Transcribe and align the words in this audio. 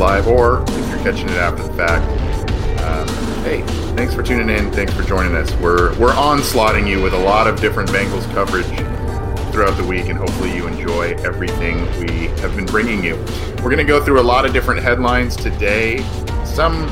live, 0.00 0.26
or 0.26 0.64
if 0.66 0.88
you're 0.88 1.12
catching 1.12 1.28
it 1.28 1.36
after 1.36 1.62
the 1.62 1.72
fact. 1.74 2.04
Um, 2.80 3.06
hey, 3.44 3.60
thanks 3.94 4.14
for 4.14 4.22
tuning 4.22 4.48
in. 4.48 4.72
Thanks 4.72 4.94
for 4.94 5.02
joining 5.02 5.36
us. 5.36 5.54
We're 5.56 5.96
we're 5.98 6.14
onslaughting 6.14 6.86
you 6.86 7.02
with 7.02 7.12
a 7.12 7.18
lot 7.18 7.46
of 7.46 7.60
different 7.60 7.90
Bengals 7.90 8.24
coverage 8.32 8.64
throughout 9.52 9.76
the 9.76 9.84
week, 9.84 10.06
and 10.06 10.18
hopefully 10.18 10.56
you 10.56 10.66
enjoy 10.66 11.14
everything 11.22 11.82
we 12.00 12.28
have 12.40 12.56
been 12.56 12.64
bringing 12.64 13.04
you. 13.04 13.16
We're 13.56 13.70
going 13.70 13.76
to 13.76 13.84
go 13.84 14.02
through 14.02 14.20
a 14.20 14.22
lot 14.22 14.46
of 14.46 14.54
different 14.54 14.80
headlines 14.80 15.36
today. 15.36 15.98
Some 16.46 16.88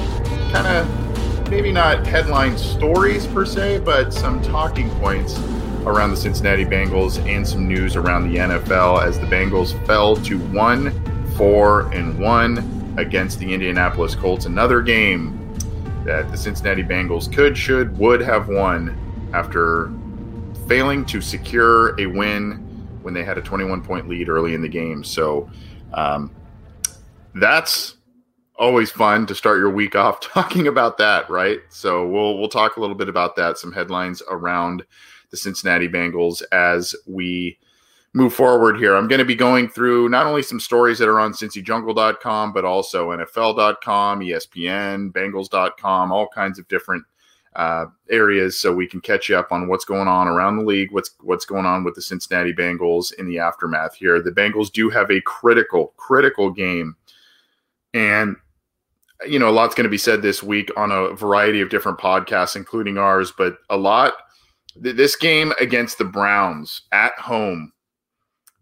kind 0.52 0.66
of 0.66 1.48
maybe 1.48 1.72
not 1.72 2.06
headline 2.06 2.58
stories 2.58 3.26
per 3.26 3.46
se, 3.46 3.78
but 3.78 4.12
some 4.12 4.42
talking 4.42 4.90
points 5.00 5.38
around 5.86 6.10
the 6.10 6.16
Cincinnati 6.16 6.66
Bengals 6.66 7.24
and 7.26 7.48
some 7.48 7.66
news 7.66 7.96
around 7.96 8.30
the 8.30 8.36
NFL 8.36 9.02
as 9.02 9.18
the 9.18 9.26
Bengals 9.26 9.72
fell 9.86 10.14
to 10.16 10.38
one, 10.38 10.92
four, 11.36 11.90
and 11.94 12.18
one 12.18 12.77
against 12.98 13.38
the 13.38 13.54
Indianapolis 13.54 14.14
Colts. 14.14 14.46
Another 14.46 14.82
game 14.82 15.38
that 16.04 16.30
the 16.30 16.36
Cincinnati 16.36 16.82
Bengals 16.82 17.32
could, 17.32 17.56
should, 17.56 17.96
would 17.96 18.20
have 18.20 18.48
won 18.48 18.98
after 19.32 19.90
failing 20.66 21.04
to 21.06 21.20
secure 21.20 21.98
a 22.00 22.06
win 22.06 22.64
when 23.02 23.14
they 23.14 23.24
had 23.24 23.38
a 23.38 23.42
21 23.42 23.82
point 23.82 24.08
lead 24.08 24.28
early 24.28 24.54
in 24.54 24.62
the 24.62 24.68
game. 24.68 25.04
So 25.04 25.48
um, 25.94 26.34
that's 27.34 27.94
always 28.56 28.90
fun 28.90 29.26
to 29.26 29.34
start 29.34 29.58
your 29.58 29.70
week 29.70 29.94
off 29.96 30.20
talking 30.20 30.66
about 30.66 30.98
that, 30.98 31.30
right? 31.30 31.60
So 31.68 32.06
we'll 32.06 32.38
we'll 32.38 32.48
talk 32.48 32.76
a 32.76 32.80
little 32.80 32.96
bit 32.96 33.08
about 33.08 33.36
that, 33.36 33.58
some 33.58 33.72
headlines 33.72 34.22
around 34.28 34.84
the 35.30 35.36
Cincinnati 35.36 35.88
Bengals 35.88 36.42
as 36.52 36.96
we 37.06 37.58
move 38.18 38.34
forward 38.34 38.76
here. 38.78 38.96
I'm 38.96 39.06
going 39.06 39.20
to 39.20 39.24
be 39.24 39.36
going 39.36 39.68
through 39.68 40.08
not 40.08 40.26
only 40.26 40.42
some 40.42 40.58
stories 40.58 40.98
that 40.98 41.08
are 41.08 41.20
on 41.20 41.32
cincyjungle.com, 41.32 42.52
but 42.52 42.64
also 42.64 43.10
NFL.com, 43.10 44.20
ESPN, 44.20 45.12
Bengals.com, 45.12 46.10
all 46.10 46.26
kinds 46.26 46.58
of 46.58 46.66
different 46.66 47.04
uh, 47.54 47.86
areas, 48.10 48.58
so 48.58 48.72
we 48.74 48.88
can 48.88 49.00
catch 49.00 49.28
you 49.28 49.36
up 49.36 49.52
on 49.52 49.68
what's 49.68 49.84
going 49.84 50.08
on 50.08 50.26
around 50.26 50.56
the 50.56 50.64
league, 50.64 50.90
what's 50.92 51.12
what's 51.20 51.44
going 51.44 51.64
on 51.64 51.84
with 51.84 51.94
the 51.94 52.02
Cincinnati 52.02 52.52
Bengals 52.52 53.12
in 53.14 53.26
the 53.28 53.38
aftermath 53.38 53.94
here. 53.94 54.20
The 54.20 54.30
Bengals 54.32 54.70
do 54.70 54.90
have 54.90 55.10
a 55.10 55.20
critical, 55.22 55.92
critical 55.96 56.50
game, 56.50 56.96
and 57.94 58.36
you 59.26 59.38
know, 59.38 59.48
a 59.48 59.50
lot's 59.50 59.74
going 59.74 59.84
to 59.84 59.90
be 59.90 59.98
said 59.98 60.22
this 60.22 60.42
week 60.42 60.70
on 60.76 60.90
a 60.92 61.14
variety 61.14 61.60
of 61.60 61.70
different 61.70 61.98
podcasts, 61.98 62.54
including 62.56 62.98
ours, 62.98 63.32
but 63.36 63.58
a 63.70 63.76
lot. 63.76 64.12
th- 64.82 64.96
This 64.96 65.16
game 65.16 65.52
against 65.60 65.98
the 65.98 66.04
Browns 66.04 66.82
at 66.92 67.12
home 67.18 67.72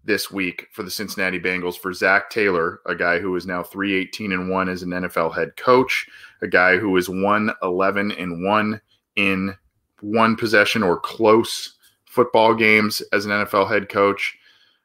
this 0.06 0.30
week 0.30 0.68
for 0.70 0.82
the 0.82 0.90
Cincinnati 0.90 1.38
Bengals 1.38 1.76
for 1.76 1.92
Zac 1.92 2.30
Taylor, 2.30 2.80
a 2.86 2.94
guy 2.94 3.18
who 3.18 3.34
is 3.36 3.46
now 3.46 3.62
318 3.62 4.32
and 4.32 4.48
1 4.48 4.68
as 4.68 4.82
an 4.82 4.90
NFL 4.90 5.34
head 5.34 5.56
coach, 5.56 6.06
a 6.42 6.48
guy 6.48 6.78
who 6.78 6.96
is 6.96 7.08
111 7.08 8.12
and 8.12 8.44
1 8.44 8.80
in 9.16 9.54
one 10.00 10.36
possession 10.36 10.82
or 10.82 10.98
close 10.98 11.74
football 12.04 12.54
games 12.54 13.02
as 13.12 13.26
an 13.26 13.32
NFL 13.32 13.68
head 13.68 13.88
coach. 13.88 14.38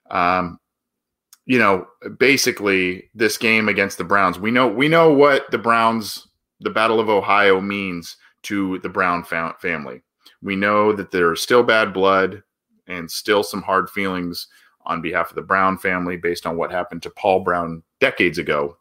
Um, 0.10 0.60
you 1.46 1.60
know, 1.60 1.88
basically 2.18 3.10
this 3.14 3.38
game 3.38 3.70
against 3.70 3.98
the 3.98 4.04
Browns, 4.04 4.40
we 4.40 4.52
know 4.52 4.68
we 4.68 4.88
know 4.88 5.14
what 5.14 5.50
the 5.52 5.58
Browns, 5.58 6.28
the 6.60 6.70
Battle 6.70 7.00
of 7.00 7.10
Ohio 7.10 7.62
means 7.62 8.18
to 8.44 8.80
the 8.80 8.90
Brown 8.90 9.24
fam- 9.24 9.54
family. 9.60 10.02
We 10.42 10.56
know 10.56 10.94
that 10.94 11.12
there's 11.12 11.42
still 11.42 11.64
bad 11.64 11.94
blood 11.94 12.42
and 12.88 13.10
still 13.10 13.44
some 13.44 13.62
hard 13.62 13.90
feelings 13.90 14.48
on 14.86 15.02
behalf 15.02 15.30
of 15.30 15.36
the 15.36 15.42
Brown 15.42 15.78
family 15.78 16.18
based 16.18 16.46
on 16.46 16.58
what 16.58 16.72
happened 16.72 17.04
to 17.04 17.10
Paul 17.10 17.42
Brown 17.42 17.84
decades 18.00 18.38
ago 18.38 18.78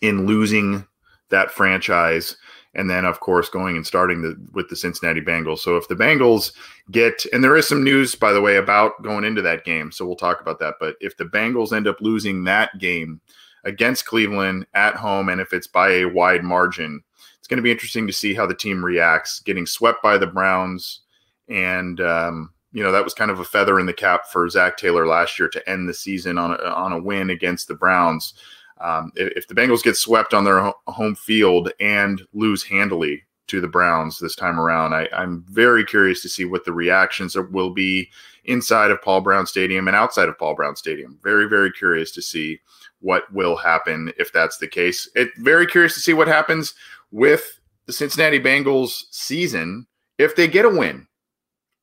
in 0.00 0.26
losing 0.26 0.86
that 1.30 1.50
franchise 1.50 2.36
and 2.74 2.88
then 2.88 3.04
of 3.04 3.20
course 3.20 3.48
going 3.48 3.76
and 3.76 3.86
starting 3.86 4.22
the, 4.22 4.36
with 4.52 4.68
the 4.68 4.76
Cincinnati 4.76 5.20
Bengals. 5.20 5.58
So 5.58 5.76
if 5.76 5.88
the 5.88 5.94
Bengals 5.94 6.52
get 6.90 7.24
and 7.32 7.42
there 7.42 7.56
is 7.56 7.68
some 7.68 7.84
news 7.84 8.14
by 8.14 8.32
the 8.32 8.40
way 8.40 8.56
about 8.56 9.02
going 9.02 9.24
into 9.24 9.42
that 9.42 9.64
game, 9.64 9.92
so 9.92 10.06
we'll 10.06 10.16
talk 10.16 10.40
about 10.40 10.58
that, 10.60 10.74
but 10.80 10.96
if 11.00 11.16
the 11.16 11.24
Bengals 11.24 11.74
end 11.74 11.86
up 11.86 12.00
losing 12.00 12.44
that 12.44 12.78
game 12.78 13.20
against 13.64 14.06
Cleveland 14.06 14.66
at 14.74 14.96
home 14.96 15.28
and 15.28 15.40
if 15.40 15.52
it's 15.52 15.66
by 15.66 15.90
a 15.90 16.04
wide 16.06 16.42
margin, 16.42 17.02
it's 17.38 17.48
going 17.48 17.58
to 17.58 17.62
be 17.62 17.72
interesting 17.72 18.06
to 18.06 18.12
see 18.12 18.34
how 18.34 18.46
the 18.46 18.54
team 18.54 18.84
reacts 18.84 19.40
getting 19.40 19.66
swept 19.66 20.02
by 20.02 20.16
the 20.16 20.26
Browns 20.26 21.00
and 21.48 22.00
um, 22.00 22.50
you 22.72 22.82
know 22.82 22.92
that 22.92 23.04
was 23.04 23.14
kind 23.14 23.30
of 23.30 23.40
a 23.40 23.44
feather 23.44 23.78
in 23.78 23.86
the 23.86 23.92
cap 23.92 24.26
for 24.26 24.48
Zac 24.48 24.76
Taylor 24.76 25.06
last 25.06 25.38
year 25.38 25.48
to 25.48 25.68
end 25.68 25.88
the 25.88 25.94
season 25.94 26.38
on 26.38 26.52
a, 26.52 26.64
on 26.64 26.92
a 26.92 26.98
win 26.98 27.30
against 27.30 27.68
the 27.68 27.74
Browns. 27.74 28.34
Um, 28.80 29.12
if, 29.14 29.46
the 29.46 29.54
Bengals 29.54 29.82
get 29.82 29.96
swept 29.96 30.34
on 30.34 30.44
their 30.44 30.72
home 30.88 31.14
field 31.14 31.70
and 31.78 32.20
lose 32.32 32.64
handily 32.64 33.22
to 33.46 33.60
the 33.60 33.68
Browns 33.68 34.18
this 34.18 34.34
time 34.34 34.58
around, 34.58 34.92
I, 34.92 35.08
I'm 35.14 35.44
very 35.48 35.84
curious 35.84 36.20
to 36.22 36.28
see 36.28 36.44
what 36.44 36.64
the 36.64 36.72
reactions 36.72 37.36
will 37.36 37.70
be 37.70 38.10
inside 38.44 38.90
of 38.90 39.00
Paul 39.00 39.20
Brown 39.20 39.46
Stadium 39.46 39.86
and 39.86 39.96
outside 39.96 40.28
of 40.28 40.36
Paul 40.36 40.56
Brown 40.56 40.74
Stadium. 40.74 41.16
Very, 41.22 41.48
very 41.48 41.70
curious 41.70 42.10
to 42.12 42.22
see 42.22 42.58
what 42.98 43.32
will 43.32 43.56
happen 43.56 44.12
if 44.18 44.32
that's 44.32 44.58
the 44.58 44.66
case. 44.66 45.08
It 45.14 45.30
very 45.38 45.66
curious 45.66 45.94
to 45.94 46.00
see 46.00 46.14
what 46.14 46.26
happens 46.26 46.74
with 47.12 47.60
the 47.86 47.92
Cincinnati 47.92 48.40
Bengals 48.40 49.04
season 49.10 49.86
if 50.18 50.34
they 50.34 50.48
get 50.48 50.64
a 50.64 50.70
win. 50.70 51.06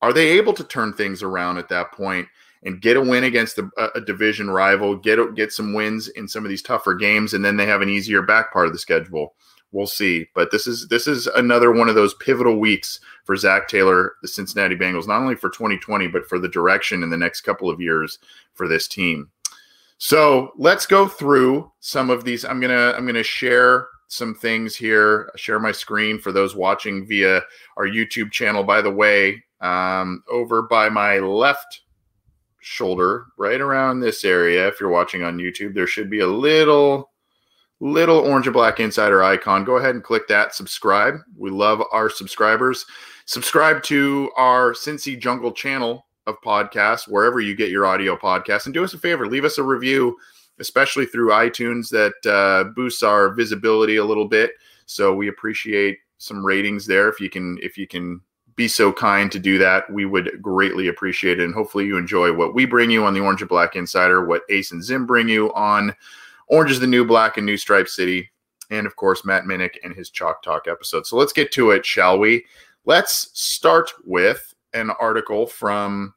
Are 0.02 0.12
they 0.12 0.30
able 0.30 0.52
to 0.54 0.64
turn 0.64 0.92
things 0.92 1.22
around 1.22 1.58
at 1.58 1.68
that 1.68 1.92
point 1.92 2.26
and 2.62 2.80
get 2.80 2.96
a 2.96 3.00
win 3.00 3.24
against 3.24 3.58
a, 3.58 3.70
a 3.94 4.00
division 4.00 4.50
rival, 4.50 4.96
get 4.96 5.34
get 5.34 5.52
some 5.52 5.72
wins 5.72 6.08
in 6.08 6.28
some 6.28 6.44
of 6.44 6.50
these 6.50 6.62
tougher 6.62 6.94
games, 6.94 7.34
and 7.34 7.44
then 7.44 7.56
they 7.56 7.66
have 7.66 7.82
an 7.82 7.88
easier 7.88 8.22
back 8.22 8.52
part 8.52 8.66
of 8.66 8.72
the 8.72 8.78
schedule? 8.78 9.34
We'll 9.72 9.86
see. 9.86 10.26
But 10.34 10.50
this 10.50 10.66
is 10.66 10.88
this 10.88 11.06
is 11.06 11.26
another 11.28 11.72
one 11.72 11.88
of 11.88 11.94
those 11.94 12.14
pivotal 12.14 12.58
weeks 12.58 13.00
for 13.24 13.36
Zac 13.36 13.68
Taylor, 13.68 14.14
the 14.20 14.28
Cincinnati 14.28 14.76
Bengals, 14.76 15.06
not 15.06 15.22
only 15.22 15.36
for 15.36 15.48
2020 15.48 16.08
but 16.08 16.28
for 16.28 16.38
the 16.38 16.48
direction 16.48 17.02
in 17.02 17.10
the 17.10 17.16
next 17.16 17.42
couple 17.42 17.70
of 17.70 17.80
years 17.80 18.18
for 18.54 18.66
this 18.66 18.88
team. 18.88 19.30
So 19.98 20.52
let's 20.56 20.86
go 20.86 21.06
through 21.06 21.70
some 21.80 22.10
of 22.10 22.24
these. 22.24 22.44
I'm 22.44 22.58
gonna 22.58 22.94
I'm 22.96 23.06
gonna 23.06 23.22
share 23.22 23.88
some 24.08 24.34
things 24.34 24.74
here. 24.74 25.30
Share 25.36 25.60
my 25.60 25.72
screen 25.72 26.18
for 26.18 26.32
those 26.32 26.56
watching 26.56 27.06
via 27.06 27.42
our 27.76 27.86
YouTube 27.86 28.32
channel. 28.32 28.64
By 28.64 28.82
the 28.82 28.90
way, 28.90 29.44
um, 29.60 30.22
over 30.30 30.62
by 30.62 30.88
my 30.88 31.18
left 31.18 31.82
shoulder, 32.60 33.26
right 33.38 33.60
around 33.60 34.00
this 34.00 34.24
area, 34.24 34.68
if 34.68 34.80
you're 34.80 34.90
watching 34.90 35.22
on 35.22 35.38
YouTube, 35.38 35.74
there 35.74 35.86
should 35.86 36.10
be 36.10 36.20
a 36.20 36.26
little 36.26 37.10
little 37.82 38.18
orange 38.18 38.46
and 38.46 38.52
black 38.52 38.78
insider 38.78 39.22
icon. 39.22 39.64
Go 39.64 39.78
ahead 39.78 39.94
and 39.94 40.04
click 40.04 40.28
that. 40.28 40.54
Subscribe. 40.54 41.14
We 41.38 41.50
love 41.50 41.82
our 41.92 42.10
subscribers. 42.10 42.84
Subscribe 43.24 43.82
to 43.84 44.30
our 44.36 44.72
Cincy 44.72 45.18
Jungle 45.18 45.52
channel 45.52 46.06
of 46.26 46.38
podcasts 46.42 47.08
wherever 47.08 47.40
you 47.40 47.54
get 47.54 47.70
your 47.70 47.86
audio 47.86 48.16
podcasts, 48.16 48.66
and 48.66 48.74
do 48.74 48.84
us 48.84 48.92
a 48.92 48.98
favor, 48.98 49.26
leave 49.26 49.46
us 49.46 49.56
a 49.56 49.62
review 49.62 50.16
especially 50.60 51.06
through 51.06 51.30
iTunes, 51.30 51.88
that 51.88 52.30
uh, 52.30 52.70
boosts 52.76 53.02
our 53.02 53.34
visibility 53.34 53.96
a 53.96 54.04
little 54.04 54.28
bit. 54.28 54.52
So 54.86 55.14
we 55.14 55.28
appreciate 55.28 55.98
some 56.18 56.44
ratings 56.44 56.86
there. 56.86 57.08
If 57.08 57.18
you 57.18 57.30
can, 57.30 57.58
if 57.62 57.76
you 57.76 57.86
can 57.86 58.20
be 58.60 58.68
so 58.68 58.92
kind 58.92 59.32
to 59.32 59.38
do 59.38 59.56
that, 59.56 59.90
we 59.90 60.04
would 60.04 60.42
greatly 60.42 60.88
appreciate 60.88 61.40
it. 61.40 61.44
And 61.44 61.54
hopefully 61.54 61.86
you 61.86 61.96
enjoy 61.96 62.30
what 62.30 62.54
we 62.54 62.66
bring 62.66 62.90
you 62.90 63.06
on 63.06 63.14
the 63.14 63.20
Orange 63.20 63.40
and 63.40 63.48
Black 63.48 63.74
Insider, 63.74 64.26
what 64.26 64.42
Ace 64.50 64.70
and 64.70 64.84
Zim 64.84 65.06
bring 65.06 65.30
you 65.30 65.50
on 65.54 65.94
Orange 66.48 66.70
is 66.70 66.78
the 66.78 66.86
New 66.86 67.06
Black 67.06 67.38
and 67.38 67.46
New 67.46 67.56
Stripe 67.56 67.88
City, 67.88 68.28
and 68.70 68.86
of 68.86 68.96
course 68.96 69.24
Matt 69.24 69.44
Minich 69.44 69.76
and 69.82 69.94
his 69.94 70.10
Chalk 70.10 70.42
Talk 70.42 70.68
episode. 70.68 71.06
So 71.06 71.16
let's 71.16 71.32
get 71.32 71.52
to 71.52 71.70
it, 71.70 71.86
shall 71.86 72.18
we? 72.18 72.44
Let's 72.84 73.30
start 73.32 73.90
with 74.04 74.54
an 74.74 74.90
article 75.00 75.46
from, 75.46 76.12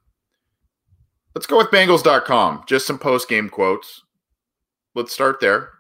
let's 1.34 1.48
go 1.48 1.58
with 1.58 1.68
Bengals.com, 1.68 2.64
just 2.68 2.86
some 2.86 3.00
post 3.00 3.30
game 3.30 3.48
quotes. 3.48 4.04
Let's 4.96 5.14
start 5.14 5.40
there. 5.40 5.73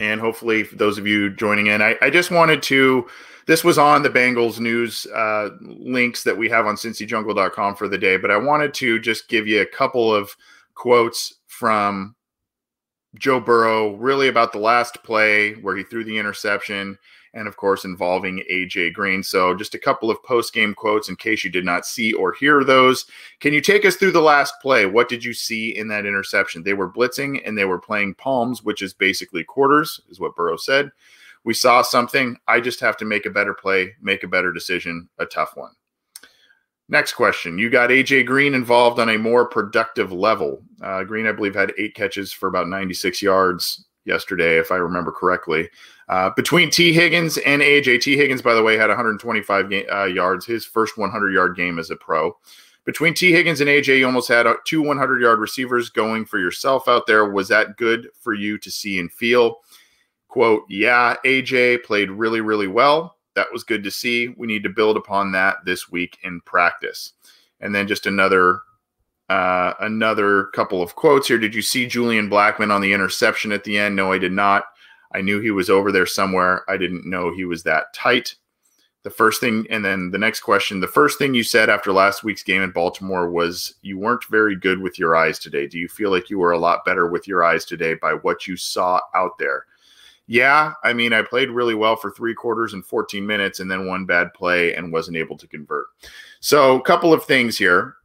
And 0.00 0.20
hopefully, 0.20 0.64
those 0.64 0.98
of 0.98 1.06
you 1.06 1.30
joining 1.30 1.68
in, 1.68 1.82
I, 1.82 1.96
I 2.02 2.10
just 2.10 2.30
wanted 2.30 2.62
to. 2.64 3.06
This 3.46 3.62
was 3.62 3.76
on 3.76 4.02
the 4.02 4.08
Bengals 4.08 4.58
news 4.58 5.06
uh, 5.14 5.50
links 5.60 6.24
that 6.24 6.36
we 6.36 6.48
have 6.48 6.66
on 6.66 6.76
cincyjungle.com 6.76 7.76
for 7.76 7.88
the 7.88 7.98
day, 7.98 8.16
but 8.16 8.30
I 8.30 8.38
wanted 8.38 8.72
to 8.74 8.98
just 8.98 9.28
give 9.28 9.46
you 9.46 9.60
a 9.60 9.66
couple 9.66 10.14
of 10.14 10.34
quotes 10.74 11.34
from 11.46 12.16
Joe 13.18 13.40
Burrow, 13.40 13.94
really 13.96 14.28
about 14.28 14.52
the 14.52 14.58
last 14.58 15.02
play 15.04 15.54
where 15.54 15.76
he 15.76 15.84
threw 15.84 16.04
the 16.04 16.18
interception, 16.18 16.98
and 17.34 17.46
of 17.46 17.56
course 17.56 17.84
involving 17.84 18.42
AJ 18.50 18.94
Green. 18.94 19.22
So, 19.22 19.54
just 19.54 19.74
a 19.74 19.78
couple 19.78 20.10
of 20.10 20.22
post 20.22 20.54
game 20.54 20.74
quotes 20.74 21.08
in 21.08 21.16
case 21.16 21.44
you 21.44 21.50
did 21.50 21.64
not 21.64 21.84
see 21.84 22.12
or 22.14 22.32
hear 22.32 22.64
those. 22.64 23.04
Can 23.40 23.52
you 23.52 23.60
take 23.60 23.84
us 23.84 23.96
through 23.96 24.12
the 24.12 24.20
last 24.20 24.54
play? 24.62 24.86
What 24.86 25.08
did 25.08 25.22
you 25.22 25.34
see 25.34 25.76
in 25.76 25.88
that 25.88 26.06
interception? 26.06 26.62
They 26.62 26.74
were 26.74 26.90
blitzing 26.90 27.42
and 27.44 27.58
they 27.58 27.64
were 27.64 27.80
playing 27.80 28.14
palms, 28.14 28.62
which 28.62 28.82
is 28.82 28.94
basically 28.94 29.44
quarters, 29.44 30.00
is 30.08 30.20
what 30.20 30.36
Burrow 30.36 30.56
said. 30.56 30.90
We 31.44 31.52
saw 31.52 31.82
something. 31.82 32.36
I 32.48 32.60
just 32.60 32.80
have 32.80 32.96
to 32.98 33.04
make 33.04 33.26
a 33.26 33.30
better 33.30 33.52
play, 33.52 33.94
make 34.00 34.22
a 34.22 34.28
better 34.28 34.52
decision, 34.52 35.08
a 35.18 35.26
tough 35.26 35.56
one. 35.56 35.72
Next 36.88 37.14
question. 37.14 37.58
You 37.58 37.70
got 37.70 37.90
AJ 37.90 38.26
Green 38.26 38.54
involved 38.54 38.98
on 38.98 39.10
a 39.10 39.18
more 39.18 39.46
productive 39.46 40.12
level. 40.12 40.62
Uh, 40.82 41.02
Green, 41.04 41.26
I 41.26 41.32
believe, 41.32 41.54
had 41.54 41.72
eight 41.78 41.94
catches 41.94 42.32
for 42.32 42.48
about 42.48 42.68
96 42.68 43.22
yards 43.22 43.86
yesterday, 44.04 44.58
if 44.58 44.70
I 44.70 44.76
remember 44.76 45.10
correctly. 45.10 45.68
Uh, 46.08 46.30
between 46.36 46.70
Tee 46.70 46.92
Higgins 46.92 47.38
and 47.38 47.62
AJ, 47.62 48.02
Tee 48.02 48.16
Higgins, 48.16 48.42
by 48.42 48.54
the 48.54 48.62
way, 48.62 48.76
had 48.76 48.88
125 48.88 49.70
ga- 49.70 49.86
uh, 49.88 50.04
yards, 50.04 50.44
his 50.44 50.64
first 50.64 50.98
100 50.98 51.32
yard 51.32 51.56
game 51.56 51.78
as 51.78 51.90
a 51.90 51.96
pro. 51.96 52.36
Between 52.84 53.14
Tee 53.14 53.32
Higgins 53.32 53.60
and 53.60 53.70
AJ, 53.70 53.98
you 53.98 54.06
almost 54.06 54.28
had 54.28 54.46
uh, 54.46 54.56
two 54.66 54.82
100 54.82 55.22
yard 55.22 55.38
receivers 55.38 55.88
going 55.88 56.26
for 56.26 56.38
yourself 56.38 56.88
out 56.88 57.06
there. 57.06 57.30
Was 57.30 57.48
that 57.48 57.76
good 57.76 58.08
for 58.20 58.34
you 58.34 58.58
to 58.58 58.70
see 58.70 58.98
and 58.98 59.10
feel? 59.10 59.60
Quote, 60.28 60.64
yeah, 60.68 61.16
AJ 61.24 61.84
played 61.84 62.10
really, 62.10 62.40
really 62.40 62.66
well 62.66 63.14
that 63.34 63.52
was 63.52 63.64
good 63.64 63.84
to 63.84 63.90
see. 63.90 64.28
We 64.36 64.46
need 64.46 64.62
to 64.62 64.68
build 64.68 64.96
upon 64.96 65.32
that 65.32 65.58
this 65.64 65.90
week 65.90 66.18
in 66.22 66.40
practice. 66.42 67.12
And 67.60 67.74
then 67.74 67.86
just 67.86 68.06
another 68.06 68.60
uh, 69.28 69.72
another 69.80 70.44
couple 70.54 70.82
of 70.82 70.94
quotes 70.96 71.28
here. 71.28 71.38
Did 71.38 71.54
you 71.54 71.62
see 71.62 71.86
Julian 71.86 72.28
Blackmon 72.28 72.70
on 72.70 72.82
the 72.82 72.92
interception 72.92 73.52
at 73.52 73.64
the 73.64 73.78
end? 73.78 73.96
No, 73.96 74.12
I 74.12 74.18
did 74.18 74.32
not. 74.32 74.64
I 75.14 75.20
knew 75.20 75.40
he 75.40 75.50
was 75.50 75.70
over 75.70 75.92
there 75.92 76.06
somewhere. 76.06 76.68
I 76.68 76.76
didn't 76.76 77.08
know 77.08 77.32
he 77.32 77.44
was 77.44 77.62
that 77.62 77.94
tight. 77.94 78.34
The 79.04 79.10
first 79.10 79.40
thing, 79.40 79.66
and 79.68 79.84
then 79.84 80.10
the 80.10 80.18
next 80.18 80.40
question 80.40 80.80
the 80.80 80.88
first 80.88 81.18
thing 81.18 81.34
you 81.34 81.42
said 81.42 81.68
after 81.68 81.92
last 81.92 82.24
week's 82.24 82.42
game 82.42 82.62
in 82.62 82.70
Baltimore 82.70 83.28
was 83.28 83.74
you 83.82 83.98
weren't 83.98 84.24
very 84.24 84.56
good 84.56 84.80
with 84.80 84.98
your 84.98 85.14
eyes 85.14 85.38
today. 85.38 85.66
Do 85.66 85.78
you 85.78 85.88
feel 85.88 86.10
like 86.10 86.30
you 86.30 86.38
were 86.38 86.52
a 86.52 86.58
lot 86.58 86.84
better 86.84 87.06
with 87.06 87.28
your 87.28 87.44
eyes 87.44 87.64
today 87.64 87.94
by 87.94 88.14
what 88.14 88.46
you 88.46 88.56
saw 88.56 89.00
out 89.14 89.38
there? 89.38 89.66
yeah, 90.26 90.72
I 90.82 90.92
mean, 90.92 91.12
I 91.12 91.22
played 91.22 91.50
really 91.50 91.74
well 91.74 91.96
for 91.96 92.10
three 92.10 92.34
quarters 92.34 92.72
and 92.72 92.84
14 92.84 93.26
minutes 93.26 93.60
and 93.60 93.70
then 93.70 93.86
one 93.86 94.06
bad 94.06 94.32
play 94.32 94.74
and 94.74 94.92
wasn't 94.92 95.18
able 95.18 95.36
to 95.36 95.46
convert. 95.46 95.86
So, 96.40 96.78
a 96.78 96.82
couple 96.82 97.12
of 97.12 97.24
things 97.24 97.58
here. 97.58 97.96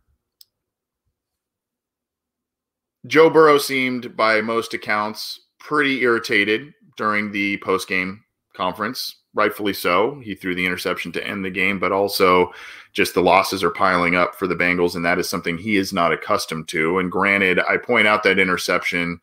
Joe 3.07 3.29
Burrow 3.29 3.57
seemed, 3.57 4.17
by 4.17 4.41
most 4.41 4.73
accounts, 4.73 5.39
pretty 5.59 6.01
irritated 6.01 6.73
during 6.99 7.31
the 7.31 7.57
post 7.59 7.87
game 7.87 8.21
conference. 8.53 9.15
Rightfully 9.33 9.73
so. 9.73 10.19
He 10.19 10.35
threw 10.35 10.53
the 10.53 10.65
interception 10.65 11.13
to 11.13 11.25
end 11.25 11.45
the 11.45 11.49
game, 11.49 11.79
but 11.79 11.93
also 11.93 12.51
just 12.91 13.13
the 13.13 13.21
losses 13.21 13.63
are 13.63 13.69
piling 13.69 14.15
up 14.15 14.35
for 14.35 14.47
the 14.47 14.55
Bengals, 14.55 14.95
and 14.95 15.05
that 15.05 15.17
is 15.17 15.29
something 15.29 15.57
he 15.57 15.77
is 15.77 15.93
not 15.93 16.11
accustomed 16.11 16.67
to. 16.67 16.99
And 16.99 17.09
granted, 17.09 17.59
I 17.59 17.77
point 17.77 18.05
out 18.05 18.23
that 18.23 18.37
interception. 18.37 19.21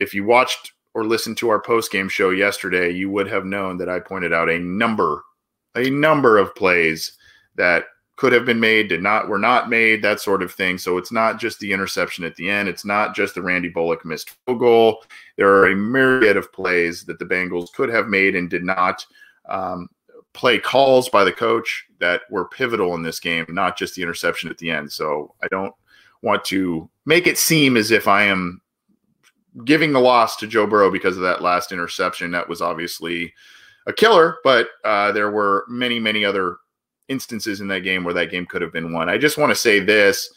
If 0.00 0.14
you 0.14 0.24
watched 0.24 0.72
or 0.92 1.04
listened 1.04 1.36
to 1.38 1.48
our 1.48 1.62
post 1.62 1.92
game 1.92 2.08
show 2.08 2.30
yesterday, 2.30 2.90
you 2.90 3.08
would 3.08 3.28
have 3.28 3.44
known 3.44 3.76
that 3.78 3.88
I 3.88 4.00
pointed 4.00 4.32
out 4.32 4.50
a 4.50 4.58
number, 4.58 5.22
a 5.76 5.90
number 5.90 6.38
of 6.38 6.54
plays 6.56 7.12
that 7.54 7.84
could 8.20 8.34
have 8.34 8.44
been 8.44 8.60
made, 8.60 8.88
did 8.88 9.02
not, 9.02 9.28
were 9.30 9.38
not 9.38 9.70
made, 9.70 10.02
that 10.02 10.20
sort 10.20 10.42
of 10.42 10.52
thing. 10.52 10.76
So 10.76 10.98
it's 10.98 11.10
not 11.10 11.40
just 11.40 11.58
the 11.58 11.72
interception 11.72 12.22
at 12.22 12.36
the 12.36 12.50
end. 12.50 12.68
It's 12.68 12.84
not 12.84 13.16
just 13.16 13.34
the 13.34 13.40
Randy 13.40 13.70
Bullock 13.70 14.04
missed 14.04 14.36
field 14.44 14.58
goal. 14.58 15.02
There 15.38 15.48
are 15.48 15.68
a 15.68 15.74
myriad 15.74 16.36
of 16.36 16.52
plays 16.52 17.02
that 17.04 17.18
the 17.18 17.24
Bengals 17.24 17.72
could 17.72 17.88
have 17.88 18.08
made 18.08 18.36
and 18.36 18.50
did 18.50 18.62
not. 18.62 19.06
Um, 19.48 19.88
play 20.34 20.58
calls 20.58 21.08
by 21.08 21.24
the 21.24 21.32
coach 21.32 21.86
that 21.98 22.20
were 22.28 22.44
pivotal 22.44 22.94
in 22.94 23.02
this 23.02 23.20
game, 23.20 23.46
not 23.48 23.78
just 23.78 23.94
the 23.94 24.02
interception 24.02 24.50
at 24.50 24.58
the 24.58 24.70
end. 24.70 24.92
So 24.92 25.34
I 25.42 25.48
don't 25.48 25.74
want 26.20 26.44
to 26.44 26.90
make 27.06 27.26
it 27.26 27.38
seem 27.38 27.78
as 27.78 27.90
if 27.90 28.06
I 28.06 28.24
am 28.24 28.60
giving 29.64 29.94
the 29.94 29.98
loss 29.98 30.36
to 30.36 30.46
Joe 30.46 30.66
Burrow 30.66 30.90
because 30.90 31.16
of 31.16 31.22
that 31.22 31.40
last 31.40 31.72
interception. 31.72 32.30
That 32.32 32.50
was 32.50 32.60
obviously 32.60 33.32
a 33.86 33.94
killer, 33.94 34.36
but 34.44 34.68
uh, 34.84 35.10
there 35.12 35.30
were 35.30 35.64
many, 35.68 35.98
many 35.98 36.22
other 36.22 36.58
instances 37.10 37.60
in 37.60 37.68
that 37.68 37.80
game 37.80 38.04
where 38.04 38.14
that 38.14 38.30
game 38.30 38.46
could 38.46 38.62
have 38.62 38.72
been 38.72 38.92
won. 38.92 39.10
I 39.10 39.18
just 39.18 39.36
want 39.36 39.50
to 39.50 39.56
say 39.56 39.80
this. 39.80 40.30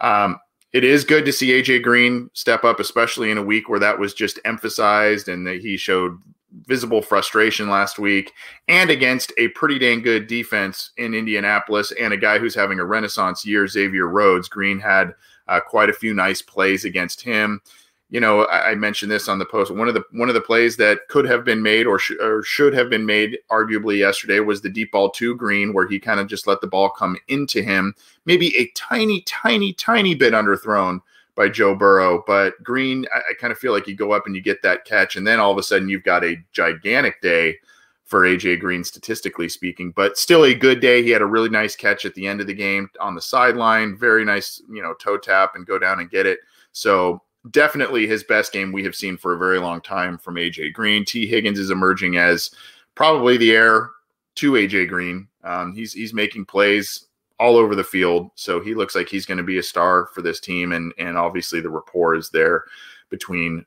Um, 0.00 0.38
it 0.72 0.84
is 0.84 1.04
good 1.04 1.24
to 1.24 1.32
see 1.32 1.50
AJ 1.50 1.82
Green 1.82 2.28
step 2.34 2.64
up, 2.64 2.80
especially 2.80 3.30
in 3.30 3.38
a 3.38 3.42
week 3.42 3.68
where 3.68 3.80
that 3.80 3.98
was 3.98 4.12
just 4.12 4.38
emphasized 4.44 5.28
and 5.28 5.46
that 5.46 5.60
he 5.60 5.76
showed 5.78 6.18
visible 6.66 7.00
frustration 7.00 7.68
last 7.68 7.98
week 7.98 8.32
and 8.68 8.90
against 8.90 9.32
a 9.38 9.48
pretty 9.48 9.78
dang 9.78 10.02
good 10.02 10.26
defense 10.26 10.90
in 10.96 11.14
Indianapolis 11.14 11.92
and 11.92 12.12
a 12.12 12.16
guy 12.16 12.38
who's 12.38 12.54
having 12.54 12.80
a 12.80 12.84
renaissance 12.84 13.46
year, 13.46 13.66
Xavier 13.66 14.08
Rhodes. 14.08 14.48
Green 14.48 14.78
had 14.78 15.14
uh, 15.48 15.60
quite 15.60 15.88
a 15.88 15.94
few 15.94 16.12
nice 16.12 16.42
plays 16.42 16.84
against 16.84 17.22
him 17.22 17.60
you 18.08 18.20
know, 18.20 18.44
I, 18.44 18.70
I, 18.70 18.74
mentioned 18.76 19.10
this 19.10 19.28
on 19.28 19.38
the 19.38 19.44
post. 19.44 19.74
One 19.74 19.88
of 19.88 19.94
the 19.94 20.04
one 20.12 20.28
of 20.28 20.34
the 20.34 20.40
plays 20.40 20.76
that 20.76 21.08
could 21.08 21.24
have 21.26 21.44
been 21.44 21.60
made 21.60 21.86
or, 21.86 21.98
sh- 21.98 22.12
or 22.20 22.42
should 22.42 22.72
have 22.72 22.88
been 22.88 23.04
made, 23.04 23.38
arguably 23.50 23.98
yesterday, 23.98 24.38
was 24.38 24.60
the 24.60 24.68
deep 24.68 24.92
ball 24.92 25.10
to 25.10 25.34
Green, 25.34 25.72
where 25.72 25.88
he 25.88 25.98
kind 25.98 26.20
of 26.20 26.28
just 26.28 26.46
let 26.46 26.60
the 26.60 26.68
ball 26.68 26.88
come 26.88 27.16
into 27.28 27.62
him, 27.62 27.94
maybe 28.24 28.56
a 28.56 28.70
tiny, 28.76 29.22
tiny, 29.22 29.72
tiny 29.72 30.14
bit 30.14 30.34
underthrown 30.34 31.00
by 31.34 31.48
Joe 31.48 31.74
Burrow. 31.74 32.22
But 32.26 32.62
Green, 32.62 33.06
I, 33.12 33.18
I 33.18 33.34
kind 33.40 33.52
of 33.52 33.58
feel 33.58 33.72
like 33.72 33.88
you 33.88 33.96
go 33.96 34.12
up 34.12 34.26
and 34.26 34.36
you 34.36 34.42
get 34.42 34.62
that 34.62 34.84
catch, 34.84 35.16
and 35.16 35.26
then 35.26 35.40
all 35.40 35.50
of 35.50 35.58
a 35.58 35.62
sudden 35.62 35.88
you've 35.88 36.04
got 36.04 36.24
a 36.24 36.36
gigantic 36.52 37.20
day 37.22 37.56
for 38.04 38.20
AJ 38.20 38.60
Green, 38.60 38.84
statistically 38.84 39.48
speaking, 39.48 39.90
but 39.90 40.16
still 40.16 40.44
a 40.44 40.54
good 40.54 40.78
day. 40.78 41.02
He 41.02 41.10
had 41.10 41.22
a 41.22 41.26
really 41.26 41.48
nice 41.48 41.74
catch 41.74 42.04
at 42.04 42.14
the 42.14 42.28
end 42.28 42.40
of 42.40 42.46
the 42.46 42.54
game 42.54 42.88
on 43.00 43.16
the 43.16 43.20
sideline, 43.20 43.96
very 43.96 44.24
nice, 44.24 44.62
you 44.70 44.80
know, 44.80 44.94
toe 44.94 45.18
tap 45.18 45.56
and 45.56 45.66
go 45.66 45.76
down 45.76 45.98
and 45.98 46.08
get 46.08 46.24
it. 46.24 46.38
So 46.70 47.20
definitely 47.50 48.06
his 48.06 48.24
best 48.24 48.52
game 48.52 48.72
we 48.72 48.84
have 48.84 48.94
seen 48.94 49.16
for 49.16 49.34
a 49.34 49.38
very 49.38 49.58
long 49.58 49.80
time 49.80 50.18
from 50.18 50.36
AJ 50.36 50.72
Green. 50.72 51.04
Tee 51.04 51.26
Higgins 51.26 51.58
is 51.58 51.70
emerging 51.70 52.16
as 52.16 52.50
probably 52.94 53.36
the 53.36 53.52
heir 53.52 53.90
to 54.36 54.52
AJ 54.52 54.88
Green. 54.88 55.28
Um, 55.44 55.74
he's 55.74 55.92
he's 55.92 56.14
making 56.14 56.46
plays 56.46 57.06
all 57.38 57.56
over 57.56 57.74
the 57.74 57.84
field, 57.84 58.30
so 58.34 58.60
he 58.60 58.74
looks 58.74 58.94
like 58.94 59.08
he's 59.08 59.26
going 59.26 59.38
to 59.38 59.44
be 59.44 59.58
a 59.58 59.62
star 59.62 60.06
for 60.14 60.22
this 60.22 60.40
team. 60.40 60.72
And 60.72 60.92
and 60.98 61.16
obviously 61.16 61.60
the 61.60 61.70
rapport 61.70 62.14
is 62.14 62.30
there 62.30 62.64
between 63.10 63.64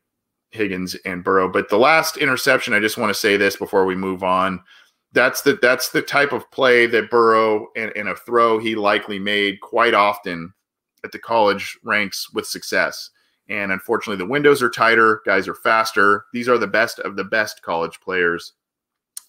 Higgins 0.52 0.96
and 1.06 1.24
Burrow. 1.24 1.50
But 1.50 1.70
the 1.70 1.78
last 1.78 2.18
interception, 2.18 2.74
I 2.74 2.80
just 2.80 2.98
want 2.98 3.12
to 3.12 3.20
say 3.20 3.38
this 3.38 3.56
before 3.56 3.86
we 3.86 3.96
move 3.96 4.24
on. 4.24 4.62
That's 5.12 5.42
the 5.42 5.58
that's 5.62 5.90
the 5.90 6.02
type 6.02 6.34
of 6.34 6.50
play 6.52 6.86
that 6.88 7.10
Burrow 7.10 7.68
in, 7.76 7.92
in 7.96 8.08
a 8.08 8.16
throw 8.16 8.60
he 8.60 8.76
likely 8.76 9.18
made 9.18 9.60
quite 9.62 9.94
often 9.94 10.54
at 11.04 11.12
the 11.12 11.20
college 11.20 11.80
ranks 11.84 12.32
with 12.34 12.46
success 12.46 13.10
and 13.50 13.72
unfortunately, 13.72 14.24
the 14.24 14.30
windows 14.30 14.62
are 14.62 14.70
tighter. 14.70 15.22
Guys 15.26 15.48
are 15.48 15.56
faster. 15.56 16.26
These 16.34 16.48
are 16.48 16.58
the 16.58 16.68
best 16.68 17.00
of 17.00 17.16
the 17.16 17.24
best 17.24 17.62
college 17.64 18.00
players 18.00 18.54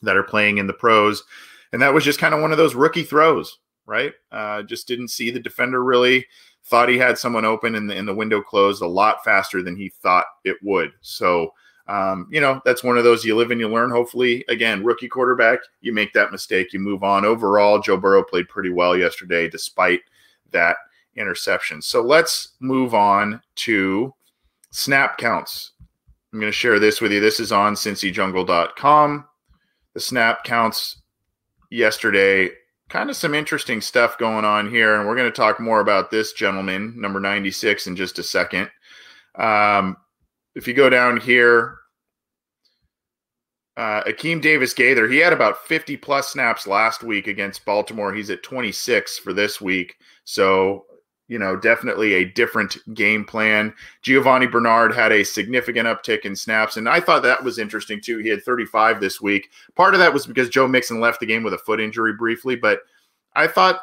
that 0.03 0.17
are 0.17 0.23
playing 0.23 0.59
in 0.59 0.67
the 0.67 0.75
pros. 0.75 1.25
And 1.73 1.81
that 1.81 1.95
was 1.95 2.05
just 2.05 2.19
kind 2.19 2.35
of 2.35 2.41
one 2.41 2.53
of 2.53 2.59
those 2.59 2.75
rookie 2.75 3.03
throws, 3.03 3.59
right? 3.87 4.12
Uh, 4.31 4.62
just 4.62 4.87
didn't 4.87 5.09
see 5.09 5.31
the 5.31 5.41
defender 5.41 5.83
really. 5.83 6.27
Thought 6.65 6.91
he 6.91 6.99
had 6.99 7.19
someone 7.19 7.47
open 7.47 7.75
and 7.75 7.89
the, 7.89 7.97
and 7.97 8.07
the 8.07 8.15
window 8.15 8.43
closed 8.43 8.83
a 8.83 8.87
lot 8.87 9.25
faster 9.25 9.62
than 9.62 9.77
he 9.77 9.89
thought 9.89 10.27
it 10.45 10.59
would. 10.62 10.93
So, 11.00 11.55
um, 11.89 12.29
you 12.31 12.41
know, 12.41 12.61
that's 12.65 12.85
one 12.85 12.99
of 12.99 13.05
those 13.05 13.25
you 13.25 13.35
live 13.35 13.50
and 13.50 13.61
you 13.61 13.69
learn. 13.69 13.91
Hopefully, 13.91 14.45
again, 14.49 14.85
rookie 14.85 15.09
quarterback, 15.09 15.61
you 15.81 15.93
make 15.93 16.12
that 16.12 16.31
mistake, 16.31 16.73
you 16.73 16.79
move 16.79 17.03
on. 17.03 17.25
Overall, 17.25 17.81
Joe 17.81 17.97
Burrow 17.97 18.23
played 18.23 18.49
pretty 18.49 18.71
well 18.71 18.97
yesterday, 18.97 19.49
despite 19.49 20.00
that 20.53 20.77
interceptions. 21.19 21.85
So 21.85 22.02
let's 22.02 22.52
move 22.61 22.95
on 22.95 23.40
to 23.57 24.14
snap 24.71 25.19
counts. 25.19 25.73
I'm 26.33 26.38
going 26.40 26.50
to 26.50 26.57
share 26.57 26.79
this 26.79 27.00
with 27.00 27.12
you. 27.12 27.21
This 27.21 27.40
is 27.40 27.52
on 27.52 27.75
cincyjungle.com. 27.75 29.25
The 29.95 30.00
snap 30.00 30.45
counts 30.45 30.99
yesterday. 31.71 32.50
Kind 32.88 33.11
of 33.11 33.17
some 33.17 33.35
interesting 33.35 33.81
stuff 33.81 34.19
going 34.19 34.45
on 34.45 34.71
here. 34.71 34.97
And 34.97 35.09
we're 35.09 35.17
going 35.17 35.31
to 35.31 35.37
talk 35.37 35.61
more 35.61 35.81
about 35.81 36.11
this 36.11 36.33
gentleman, 36.33 36.95
number 36.97 37.21
96, 37.21 37.87
in 37.88 37.97
just 37.97 38.19
a 38.19 38.23
second. 38.23 38.71
Um, 39.37 39.97
if 40.55 40.67
you 40.69 40.75
go 40.75 40.90
down 40.90 41.19
here, 41.21 41.76
Uh, 43.76 44.02
Akeem 44.05 44.43
Davis 44.43 44.75
Gaither, 44.75 45.09
he 45.09 45.19
had 45.19 45.33
about 45.33 45.64
50 45.67 45.97
plus 45.97 46.29
snaps 46.29 46.67
last 46.67 47.02
week 47.02 47.29
against 47.29 47.64
Baltimore. 47.64 48.12
He's 48.12 48.29
at 48.29 48.43
26 48.43 49.19
for 49.19 49.33
this 49.33 49.59
week. 49.59 49.97
So, 50.25 50.85
you 51.30 51.38
know, 51.38 51.54
definitely 51.54 52.14
a 52.14 52.25
different 52.25 52.76
game 52.92 53.25
plan. 53.25 53.72
Giovani 54.02 54.49
Bernard 54.49 54.92
had 54.92 55.12
a 55.12 55.22
significant 55.22 55.87
uptick 55.87 56.25
in 56.25 56.34
snaps, 56.34 56.76
and 56.76 56.88
I 56.88 56.99
thought 56.99 57.22
that 57.22 57.44
was 57.44 57.60
interesting 57.60 58.00
too. 58.00 58.18
He 58.18 58.28
had 58.28 58.42
35 58.42 59.00
this 59.00 59.20
week. 59.20 59.49
Part 59.76 59.94
of 59.94 60.00
that 60.00 60.12
was 60.12 60.26
because 60.26 60.49
Joe 60.49 60.66
Mixon 60.66 61.00
left 61.00 61.20
the 61.20 61.26
game 61.26 61.44
with 61.44 61.54
a 61.54 61.58
foot 61.58 61.80
injury 61.80 62.14
briefly, 62.14 62.56
but 62.56 62.80
I 63.37 63.46
thought 63.46 63.80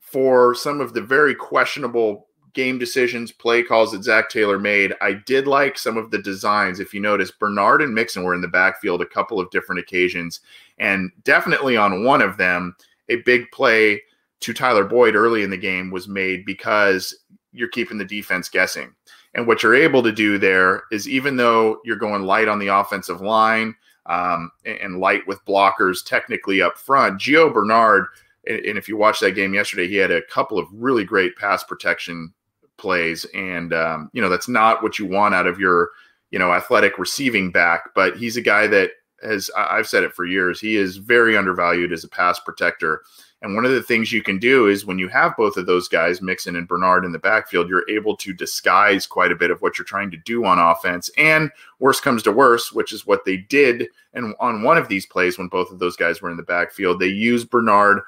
for 0.00 0.54
some 0.54 0.80
of 0.80 0.94
the 0.94 1.02
very 1.02 1.34
questionable 1.34 2.28
game 2.54 2.78
decisions, 2.78 3.30
play 3.30 3.62
calls 3.62 3.92
that 3.92 4.02
Zac 4.02 4.30
Taylor 4.30 4.58
made. 4.58 4.94
I 5.02 5.12
did 5.12 5.46
like 5.46 5.76
some 5.76 5.98
of 5.98 6.10
the 6.10 6.18
designs. 6.18 6.80
If 6.80 6.94
you 6.94 7.00
notice, 7.00 7.30
Bernard 7.30 7.82
and 7.82 7.94
Mixon 7.94 8.22
were 8.22 8.34
in 8.34 8.40
the 8.40 8.48
backfield 8.48 9.02
a 9.02 9.06
couple 9.06 9.38
of 9.38 9.50
different 9.50 9.80
occasions, 9.80 10.40
and 10.78 11.10
definitely 11.24 11.76
on 11.76 12.04
one 12.04 12.22
of 12.22 12.38
them, 12.38 12.74
a 13.10 13.16
big 13.16 13.50
play 13.50 14.00
to 14.40 14.54
Tyler 14.54 14.84
Boyd 14.84 15.14
early 15.14 15.42
in 15.42 15.50
the 15.50 15.56
game 15.56 15.90
was 15.90 16.08
made 16.08 16.44
because 16.44 17.14
you're 17.52 17.68
keeping 17.68 17.98
the 17.98 18.04
defense 18.04 18.48
guessing. 18.48 18.94
And 19.34 19.46
what 19.46 19.62
you're 19.62 19.74
able 19.74 20.02
to 20.02 20.12
do 20.12 20.38
there 20.38 20.84
is, 20.90 21.08
even 21.08 21.36
though 21.36 21.80
you're 21.84 21.96
going 21.96 22.22
light 22.22 22.48
on 22.48 22.58
the 22.58 22.68
offensive 22.68 23.20
line 23.20 23.74
um, 24.06 24.50
and 24.64 24.98
light 24.98 25.26
with 25.26 25.44
blockers 25.44 26.04
technically 26.04 26.62
up 26.62 26.76
front, 26.78 27.20
Gio 27.20 27.52
Bernard. 27.52 28.06
And 28.46 28.78
if 28.78 28.88
you 28.88 28.96
watched 28.96 29.20
that 29.20 29.34
game 29.34 29.54
yesterday, 29.54 29.86
he 29.86 29.96
had 29.96 30.10
a 30.10 30.22
couple 30.22 30.58
of 30.58 30.66
really 30.72 31.04
great 31.04 31.36
pass 31.36 31.62
protection 31.62 32.32
plays, 32.80 33.26
and 33.34 33.72
um, 33.72 34.10
you 34.12 34.22
know 34.22 34.30
that's 34.30 34.48
not 34.48 34.82
what 34.82 34.98
you 34.98 35.06
want 35.06 35.34
out 35.34 35.46
of 35.46 35.60
your 35.60 35.90
you 36.30 36.38
know 36.38 36.52
athletic 36.52 36.98
receiving 36.98 37.52
back. 37.52 37.90
But 37.94 38.16
he's 38.16 38.36
a 38.36 38.42
guy 38.42 38.66
that 38.68 38.92
has 39.22 39.50
I've 39.56 39.86
said 39.86 40.02
it 40.02 40.14
for 40.14 40.24
years. 40.24 40.58
He 40.58 40.76
is 40.76 40.96
very 40.96 41.36
undervalued 41.36 41.92
as 41.92 42.02
a 42.02 42.08
pass 42.08 42.40
protector. 42.40 43.02
And 43.42 43.54
one 43.54 43.64
of 43.64 43.72
the 43.72 43.82
things 43.82 44.12
you 44.12 44.22
can 44.22 44.38
do 44.38 44.68
is 44.68 44.84
when 44.84 44.98
you 44.98 45.08
have 45.08 45.36
both 45.36 45.56
of 45.56 45.64
those 45.64 45.88
guys, 45.88 46.20
Mixon 46.20 46.56
and 46.56 46.68
Bernard, 46.68 47.06
in 47.06 47.12
the 47.12 47.18
backfield, 47.18 47.68
you're 47.68 47.88
able 47.88 48.14
to 48.18 48.34
disguise 48.34 49.06
quite 49.06 49.32
a 49.32 49.36
bit 49.36 49.50
of 49.50 49.62
what 49.62 49.78
you're 49.78 49.86
trying 49.86 50.10
to 50.10 50.18
do 50.18 50.44
on 50.44 50.58
offense. 50.58 51.10
And 51.16 51.50
worse 51.78 52.00
comes 52.00 52.22
to 52.24 52.32
worse, 52.32 52.70
which 52.70 52.92
is 52.92 53.06
what 53.06 53.24
they 53.24 53.38
did. 53.38 53.88
And 54.12 54.34
on 54.40 54.62
one 54.62 54.76
of 54.76 54.88
these 54.88 55.06
plays, 55.06 55.38
when 55.38 55.48
both 55.48 55.70
of 55.70 55.78
those 55.78 55.96
guys 55.96 56.20
were 56.20 56.30
in 56.30 56.36
the 56.36 56.42
backfield, 56.42 57.00
they 57.00 57.06
used 57.06 57.48
Bernard 57.48 58.02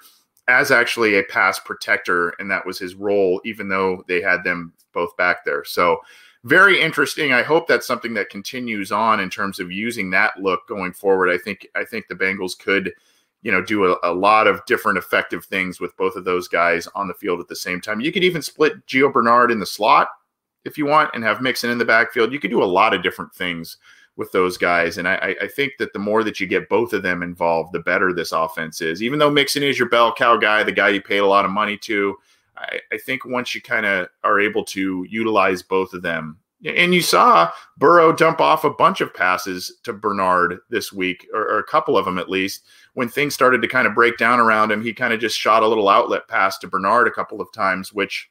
as 0.48 0.70
actually 0.70 1.18
a 1.18 1.22
pass 1.22 1.58
protector, 1.58 2.30
and 2.38 2.50
that 2.50 2.66
was 2.66 2.78
his 2.78 2.94
role, 2.94 3.40
even 3.44 3.68
though 3.68 4.04
they 4.08 4.20
had 4.20 4.44
them 4.44 4.72
both 4.92 5.16
back 5.16 5.44
there. 5.44 5.64
So, 5.64 6.00
very 6.44 6.80
interesting. 6.80 7.32
I 7.32 7.42
hope 7.42 7.68
that's 7.68 7.86
something 7.86 8.14
that 8.14 8.28
continues 8.28 8.90
on 8.90 9.20
in 9.20 9.30
terms 9.30 9.60
of 9.60 9.70
using 9.70 10.10
that 10.10 10.42
look 10.42 10.66
going 10.66 10.92
forward. 10.92 11.30
I 11.30 11.38
think 11.38 11.68
I 11.76 11.84
think 11.84 12.08
the 12.08 12.16
Bengals 12.16 12.58
could, 12.58 12.92
you 13.42 13.52
know, 13.52 13.62
do 13.62 13.92
a, 13.92 13.96
a 14.02 14.14
lot 14.14 14.46
of 14.46 14.64
different 14.66 14.98
effective 14.98 15.44
things 15.44 15.80
with 15.80 15.96
both 15.96 16.16
of 16.16 16.24
those 16.24 16.48
guys 16.48 16.88
on 16.94 17.08
the 17.08 17.14
field 17.14 17.40
at 17.40 17.48
the 17.48 17.56
same 17.56 17.80
time. 17.80 18.00
You 18.00 18.12
could 18.12 18.24
even 18.24 18.42
split 18.42 18.86
Gio 18.86 19.12
Bernard 19.12 19.50
in 19.50 19.58
the 19.58 19.66
slot 19.66 20.08
if 20.64 20.78
you 20.78 20.86
want, 20.86 21.10
and 21.14 21.24
have 21.24 21.40
Mixon 21.40 21.70
in 21.70 21.78
the 21.78 21.84
backfield. 21.84 22.32
You 22.32 22.40
could 22.40 22.50
do 22.50 22.62
a 22.62 22.64
lot 22.64 22.94
of 22.94 23.02
different 23.02 23.34
things 23.34 23.78
with 24.16 24.30
those 24.32 24.58
guys. 24.58 24.98
And 24.98 25.08
I, 25.08 25.34
I, 25.40 25.48
think 25.48 25.72
that 25.78 25.94
the 25.94 25.98
more 25.98 26.22
that 26.22 26.38
you 26.38 26.46
get 26.46 26.68
both 26.68 26.92
of 26.92 27.02
them 27.02 27.22
involved, 27.22 27.72
the 27.72 27.80
better 27.80 28.12
this 28.12 28.32
offense 28.32 28.82
is. 28.82 29.02
Even 29.02 29.18
though 29.18 29.30
Mixon 29.30 29.62
is 29.62 29.78
your 29.78 29.88
bell 29.88 30.12
cow 30.12 30.36
guy, 30.36 30.62
the 30.62 30.70
guy 30.70 30.90
you 30.90 31.00
paid 31.00 31.18
a 31.18 31.26
lot 31.26 31.46
of 31.46 31.50
money 31.50 31.78
to, 31.78 32.14
I, 32.56 32.78
I 32.92 32.98
think 32.98 33.24
once 33.24 33.54
you 33.54 33.62
kind 33.62 33.86
of 33.86 34.08
are 34.22 34.38
able 34.38 34.64
to 34.66 35.06
utilize 35.08 35.62
both 35.62 35.94
of 35.94 36.02
them, 36.02 36.38
and 36.64 36.94
you 36.94 37.00
saw 37.00 37.50
Burrow 37.78 38.12
dump 38.12 38.40
off 38.40 38.64
a 38.64 38.70
bunch 38.70 39.00
of 39.00 39.14
passes 39.14 39.78
to 39.82 39.92
Bernard 39.92 40.58
this 40.68 40.92
week, 40.92 41.26
or, 41.32 41.40
or 41.40 41.58
a 41.58 41.64
couple 41.64 41.96
of 41.96 42.04
them 42.04 42.18
at 42.18 42.28
least. 42.28 42.64
When 42.94 43.08
things 43.08 43.34
started 43.34 43.62
to 43.62 43.68
kind 43.68 43.86
of 43.86 43.94
break 43.94 44.18
down 44.18 44.38
around 44.38 44.70
him, 44.70 44.82
he 44.82 44.92
kind 44.92 45.14
of 45.14 45.20
just 45.20 45.38
shot 45.38 45.62
a 45.62 45.66
little 45.66 45.88
outlet 45.88 46.28
pass 46.28 46.58
to 46.58 46.68
Bernard 46.68 47.08
a 47.08 47.12
couple 47.12 47.40
of 47.40 47.52
times, 47.52 47.92
which 47.92 48.30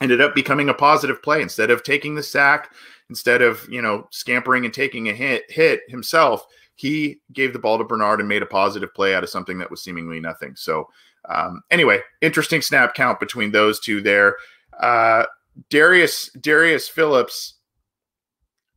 ended 0.00 0.20
up 0.20 0.34
becoming 0.34 0.68
a 0.68 0.74
positive 0.74 1.22
play. 1.22 1.40
Instead 1.40 1.70
of 1.70 1.82
taking 1.82 2.14
the 2.14 2.22
sack 2.22 2.72
instead 3.08 3.42
of 3.42 3.66
you 3.68 3.80
know 3.82 4.06
scampering 4.10 4.64
and 4.64 4.74
taking 4.74 5.08
a 5.08 5.12
hit 5.12 5.44
hit 5.48 5.80
himself 5.88 6.46
he 6.74 7.20
gave 7.32 7.52
the 7.52 7.58
ball 7.58 7.78
to 7.78 7.84
bernard 7.84 8.20
and 8.20 8.28
made 8.28 8.42
a 8.42 8.46
positive 8.46 8.92
play 8.94 9.14
out 9.14 9.24
of 9.24 9.30
something 9.30 9.58
that 9.58 9.70
was 9.70 9.82
seemingly 9.82 10.20
nothing. 10.20 10.54
So 10.56 10.88
um, 11.28 11.62
anyway 11.70 12.00
interesting 12.20 12.62
snap 12.62 12.94
count 12.94 13.20
between 13.20 13.52
those 13.52 13.80
two 13.80 14.00
there. 14.00 14.36
Uh, 14.78 15.24
darius 15.70 16.30
darius 16.40 16.88
phillips 16.88 17.54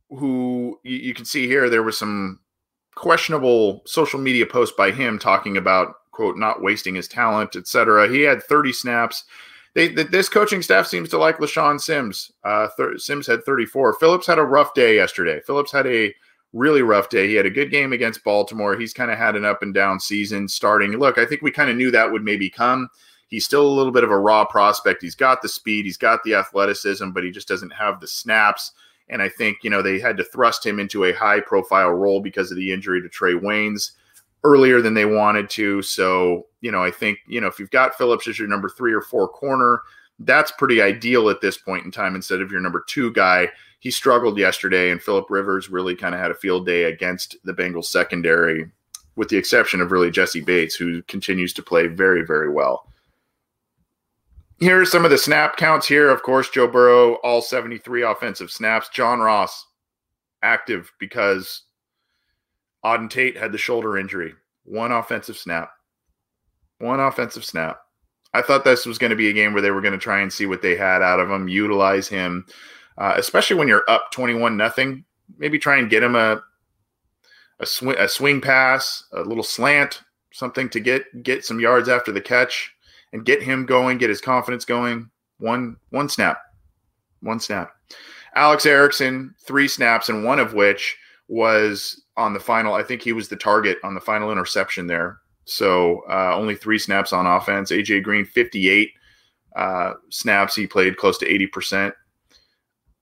who 0.08 0.80
you, 0.82 0.96
you 0.96 1.14
can 1.14 1.24
see 1.24 1.46
here 1.46 1.68
there 1.68 1.82
was 1.82 1.98
some 1.98 2.40
questionable 3.00 3.82
social 3.86 4.20
media 4.20 4.44
post 4.44 4.76
by 4.76 4.90
him 4.90 5.18
talking 5.18 5.56
about 5.56 5.94
quote 6.12 6.36
not 6.36 6.62
wasting 6.62 6.94
his 6.94 7.08
talent 7.08 7.56
etc 7.56 8.08
he 8.08 8.20
had 8.20 8.42
30 8.42 8.72
snaps 8.72 9.24
they, 9.74 9.88
this 9.88 10.28
coaching 10.28 10.62
staff 10.62 10.86
seems 10.86 11.08
to 11.10 11.18
like 11.18 11.38
LeShaun 11.38 11.80
Sims. 11.80 12.32
Uh, 12.42 12.66
Sims 12.96 13.26
had 13.26 13.44
34. 13.44 13.94
Phillips 13.94 14.26
had 14.26 14.40
a 14.40 14.42
rough 14.42 14.74
day 14.74 14.96
yesterday. 14.96 15.40
Phillips 15.46 15.70
had 15.70 15.86
a 15.86 16.12
really 16.52 16.82
rough 16.82 17.08
day. 17.08 17.28
He 17.28 17.34
had 17.34 17.46
a 17.46 17.50
good 17.50 17.70
game 17.70 17.92
against 17.92 18.24
Baltimore. 18.24 18.76
He's 18.76 18.92
kind 18.92 19.10
of 19.10 19.18
had 19.18 19.36
an 19.36 19.44
up 19.44 19.62
and 19.62 19.72
down 19.72 20.00
season 20.00 20.48
starting. 20.48 20.92
Look, 20.92 21.18
I 21.18 21.24
think 21.24 21.42
we 21.42 21.52
kind 21.52 21.70
of 21.70 21.76
knew 21.76 21.92
that 21.92 22.10
would 22.10 22.24
maybe 22.24 22.50
come. 22.50 22.88
He's 23.28 23.44
still 23.44 23.64
a 23.64 23.70
little 23.70 23.92
bit 23.92 24.02
of 24.02 24.10
a 24.10 24.18
raw 24.18 24.44
prospect. 24.44 25.02
He's 25.02 25.14
got 25.14 25.40
the 25.40 25.48
speed, 25.48 25.84
he's 25.84 25.96
got 25.96 26.24
the 26.24 26.34
athleticism, 26.34 27.10
but 27.10 27.22
he 27.22 27.30
just 27.30 27.46
doesn't 27.46 27.72
have 27.72 28.00
the 28.00 28.08
snaps. 28.08 28.72
And 29.10 29.20
I 29.20 29.28
think, 29.28 29.58
you 29.62 29.68
know, 29.68 29.82
they 29.82 29.98
had 29.98 30.16
to 30.16 30.24
thrust 30.24 30.64
him 30.64 30.80
into 30.80 31.04
a 31.04 31.12
high 31.12 31.40
profile 31.40 31.90
role 31.90 32.20
because 32.20 32.50
of 32.50 32.56
the 32.56 32.72
injury 32.72 33.02
to 33.02 33.08
Trae 33.08 33.38
Waynes 33.38 33.90
earlier 34.44 34.80
than 34.80 34.94
they 34.94 35.04
wanted 35.04 35.50
to. 35.50 35.82
So, 35.82 36.46
you 36.60 36.70
know, 36.70 36.82
I 36.82 36.90
think, 36.90 37.18
you 37.26 37.40
know, 37.40 37.48
if 37.48 37.58
you've 37.58 37.70
got 37.70 37.96
Phillips 37.96 38.28
as 38.28 38.38
your 38.38 38.48
number 38.48 38.68
three 38.68 38.94
or 38.94 39.02
four 39.02 39.28
corner, 39.28 39.82
that's 40.20 40.52
pretty 40.52 40.80
ideal 40.80 41.28
at 41.28 41.40
this 41.40 41.58
point 41.58 41.84
in 41.84 41.90
time 41.90 42.14
instead 42.14 42.40
of 42.40 42.50
your 42.50 42.60
number 42.60 42.84
two 42.86 43.12
guy. 43.12 43.48
He 43.80 43.90
struggled 43.90 44.38
yesterday, 44.38 44.90
and 44.90 45.02
Philip 45.02 45.30
Rivers 45.30 45.70
really 45.70 45.96
kind 45.96 46.14
of 46.14 46.20
had 46.20 46.30
a 46.30 46.34
field 46.34 46.66
day 46.66 46.84
against 46.84 47.36
the 47.44 47.54
Bengals 47.54 47.86
secondary, 47.86 48.70
with 49.16 49.30
the 49.30 49.38
exception 49.38 49.80
of 49.80 49.90
really 49.90 50.10
Jessie 50.10 50.42
Bates, 50.42 50.74
who 50.74 51.02
continues 51.04 51.54
to 51.54 51.62
play 51.62 51.86
very, 51.86 52.24
very 52.24 52.50
well. 52.50 52.89
Here 54.60 54.78
are 54.78 54.84
some 54.84 55.06
of 55.06 55.10
the 55.10 55.16
snap 55.16 55.56
counts 55.56 55.88
here. 55.88 56.10
Of 56.10 56.22
course, 56.22 56.50
Joe 56.50 56.68
Burrow, 56.68 57.14
all 57.22 57.40
73 57.40 58.02
offensive 58.02 58.50
snaps. 58.50 58.90
John 58.90 59.18
Ross, 59.18 59.66
active 60.42 60.92
because 61.00 61.62
Auden 62.84 63.08
Tate 63.08 63.38
had 63.38 63.52
the 63.52 63.58
shoulder 63.58 63.96
injury. 63.96 64.34
One 64.64 64.92
offensive 64.92 65.38
snap. 65.38 65.70
One 66.78 67.00
offensive 67.00 67.44
snap. 67.44 67.80
I 68.34 68.42
thought 68.42 68.64
this 68.64 68.84
was 68.84 68.98
going 68.98 69.10
to 69.10 69.16
be 69.16 69.30
a 69.30 69.32
game 69.32 69.54
where 69.54 69.62
they 69.62 69.70
were 69.70 69.80
going 69.80 69.92
to 69.92 69.98
try 69.98 70.20
and 70.20 70.30
see 70.30 70.44
what 70.44 70.60
they 70.60 70.76
had 70.76 71.00
out 71.00 71.20
of 71.20 71.30
him, 71.30 71.48
utilize 71.48 72.06
him, 72.06 72.44
uh, 72.98 73.14
especially 73.16 73.56
when 73.56 73.66
you're 73.66 73.88
up 73.88 74.12
21 74.12 74.58
nothing. 74.58 75.04
Maybe 75.38 75.58
try 75.58 75.78
and 75.78 75.88
get 75.88 76.02
him 76.02 76.16
a 76.16 76.42
a 77.60 77.66
swing 77.66 77.96
a 77.98 78.08
swing 78.08 78.40
pass, 78.42 79.04
a 79.12 79.22
little 79.22 79.42
slant, 79.42 80.02
something 80.32 80.68
to 80.68 80.80
get 80.80 81.22
get 81.22 81.46
some 81.46 81.60
yards 81.60 81.88
after 81.88 82.12
the 82.12 82.20
catch 82.20 82.74
and 83.12 83.24
get 83.24 83.42
him 83.42 83.66
going, 83.66 83.98
get 83.98 84.10
his 84.10 84.20
confidence 84.20 84.64
going. 84.64 85.10
One 85.38 85.76
one 85.90 86.08
snap. 86.08 86.38
One 87.20 87.40
snap. 87.40 87.72
Alex 88.34 88.66
Erickson, 88.66 89.34
three 89.44 89.68
snaps, 89.68 90.08
and 90.08 90.24
one 90.24 90.38
of 90.38 90.54
which 90.54 90.96
was 91.28 92.02
on 92.16 92.32
the 92.32 92.40
final. 92.40 92.74
I 92.74 92.82
think 92.82 93.02
he 93.02 93.12
was 93.12 93.28
the 93.28 93.36
target 93.36 93.78
on 93.82 93.94
the 93.94 94.00
final 94.00 94.30
interception 94.30 94.86
there. 94.86 95.18
So 95.44 96.02
uh, 96.08 96.34
only 96.36 96.54
three 96.54 96.78
snaps 96.78 97.12
on 97.12 97.26
offense. 97.26 97.72
AJ 97.72 98.04
Green, 98.04 98.24
58 98.24 98.92
uh, 99.56 99.94
snaps. 100.10 100.54
He 100.54 100.66
played 100.66 100.96
close 100.96 101.18
to 101.18 101.26
80%. 101.26 101.92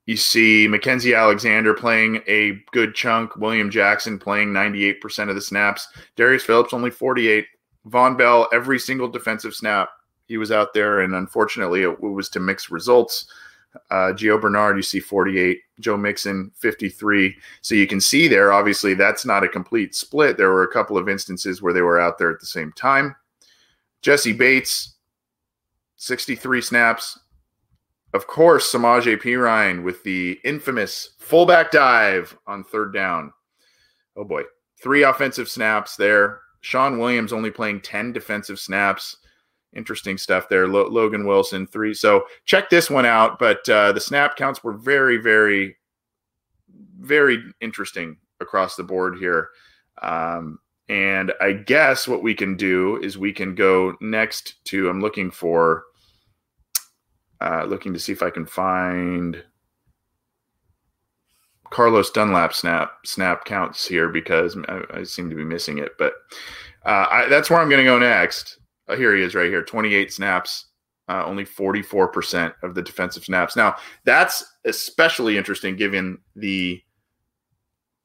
You 0.07 0.17
see 0.17 0.67
Mackensie 0.67 1.15
Alexander 1.15 1.75
playing 1.75 2.23
a 2.27 2.59
good 2.71 2.95
chunk. 2.95 3.35
William 3.35 3.69
Jackson 3.69 4.17
playing 4.17 4.49
98% 4.49 5.29
of 5.29 5.35
the 5.35 5.41
snaps. 5.41 5.87
Darius 6.15 6.43
Phillips 6.43 6.73
only 6.73 6.89
48. 6.89 7.45
Vonn 7.87 8.17
Bell, 8.17 8.47
every 8.51 8.79
single 8.79 9.07
defensive 9.07 9.53
snap 9.53 9.89
he 10.29 10.37
was 10.37 10.51
out 10.51 10.73
there. 10.73 11.01
And 11.01 11.13
unfortunately, 11.15 11.81
it 11.81 11.99
was 11.99 12.29
to 12.29 12.39
mixed 12.39 12.69
results. 12.71 13.25
Uh, 13.91 14.13
Gio 14.13 14.39
Bernard, 14.39 14.77
you 14.77 14.81
see 14.81 14.99
48. 14.99 15.59
Joe 15.79 15.97
Mixon, 15.97 16.51
53. 16.55 17.35
So 17.61 17.75
you 17.75 17.87
can 17.87 17.99
see 17.99 18.27
there, 18.27 18.53
obviously, 18.53 18.93
that's 18.93 19.25
not 19.25 19.43
a 19.43 19.49
complete 19.49 19.93
split. 19.95 20.37
There 20.37 20.51
were 20.51 20.63
a 20.63 20.71
couple 20.71 20.97
of 20.97 21.09
instances 21.09 21.61
where 21.61 21.73
they 21.73 21.81
were 21.81 21.99
out 21.99 22.17
there 22.17 22.31
at 22.31 22.39
the 22.39 22.45
same 22.45 22.71
time. 22.73 23.15
Jessie 24.01 24.33
Bates, 24.33 24.95
63 25.97 26.61
snaps. 26.61 27.19
Of 28.13 28.27
course, 28.27 28.71
Samaje 28.71 29.21
Perine 29.21 29.83
with 29.83 30.03
the 30.03 30.39
infamous 30.43 31.11
fullback 31.19 31.71
dive 31.71 32.37
on 32.47 32.63
third 32.63 32.93
down. 32.93 33.33
Oh 34.15 34.23
boy. 34.23 34.43
Three 34.81 35.03
offensive 35.03 35.49
snaps 35.49 35.95
there. 35.95 36.41
Shawn 36.61 36.97
Williams 36.97 37.33
only 37.33 37.51
playing 37.51 37.81
10 37.81 38.13
defensive 38.13 38.59
snaps 38.59 39.17
interesting 39.75 40.17
stuff 40.17 40.49
there. 40.49 40.67
Lo- 40.67 40.87
Logan 40.87 41.25
Wilson 41.25 41.67
three. 41.67 41.93
So 41.93 42.25
check 42.45 42.69
this 42.69 42.89
one 42.89 43.05
out. 43.05 43.39
But 43.39 43.67
uh, 43.69 43.91
the 43.91 43.99
snap 43.99 44.35
counts 44.35 44.63
were 44.63 44.73
very, 44.73 45.17
very, 45.17 45.77
very 46.99 47.43
interesting 47.61 48.17
across 48.39 48.75
the 48.75 48.83
board 48.83 49.17
here. 49.17 49.49
Um, 50.01 50.59
and 50.87 51.33
I 51.39 51.51
guess 51.53 52.07
what 52.07 52.23
we 52.23 52.33
can 52.33 52.55
do 52.55 52.97
is 53.01 53.17
we 53.17 53.31
can 53.31 53.53
go 53.53 53.95
next 54.01 54.63
to. 54.65 54.89
I'm 54.89 55.01
looking 55.01 55.29
for, 55.29 55.83
uh, 57.41 57.65
looking 57.65 57.93
to 57.93 57.99
see 57.99 58.11
if 58.11 58.23
I 58.23 58.31
can 58.31 58.45
find 58.45 59.43
Carlos 61.69 62.09
Dunlap 62.09 62.55
snap 62.55 62.93
snap 63.05 63.45
counts 63.45 63.87
here 63.87 64.09
because 64.09 64.57
I, 64.67 64.81
I 64.91 65.03
seem 65.03 65.29
to 65.29 65.35
be 65.35 65.45
missing 65.45 65.77
it. 65.77 65.91
But 65.99 66.13
uh, 66.85 67.05
I, 67.11 67.27
that's 67.29 67.49
where 67.49 67.59
I'm 67.59 67.69
going 67.69 67.85
to 67.85 67.91
go 67.91 67.99
next. 67.99 68.57
Uh, 68.89 68.95
here 68.95 69.15
he 69.15 69.21
is, 69.21 69.35
right 69.35 69.49
here. 69.49 69.63
28 69.63 70.11
snaps, 70.11 70.65
uh, 71.07 71.23
only 71.25 71.45
44% 71.45 72.53
of 72.63 72.75
the 72.75 72.81
defensive 72.81 73.23
snaps. 73.23 73.55
Now 73.55 73.75
that's 74.03 74.43
especially 74.65 75.37
interesting 75.37 75.75
given 75.75 76.17
the 76.35 76.81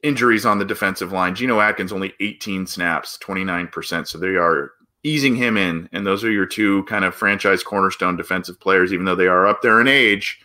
injuries 0.03 0.45
on 0.45 0.59
the 0.59 0.65
defensive 0.65 1.11
line. 1.11 1.35
Geno 1.35 1.59
Atkins 1.59 1.91
only 1.91 2.13
18 2.19 2.67
snaps, 2.67 3.17
29%. 3.23 4.07
So 4.07 4.17
they 4.17 4.35
are 4.35 4.71
easing 5.03 5.35
him 5.35 5.57
in. 5.57 5.89
And 5.91 6.05
those 6.05 6.23
are 6.23 6.31
your 6.31 6.45
two 6.45 6.83
kind 6.83 7.05
of 7.05 7.15
franchise 7.15 7.63
cornerstone 7.63 8.15
defensive 8.15 8.59
players, 8.59 8.93
even 8.93 9.05
though 9.05 9.15
they 9.15 9.27
are 9.27 9.47
up 9.47 9.61
there 9.61 9.81
in 9.81 9.87
age. 9.87 10.39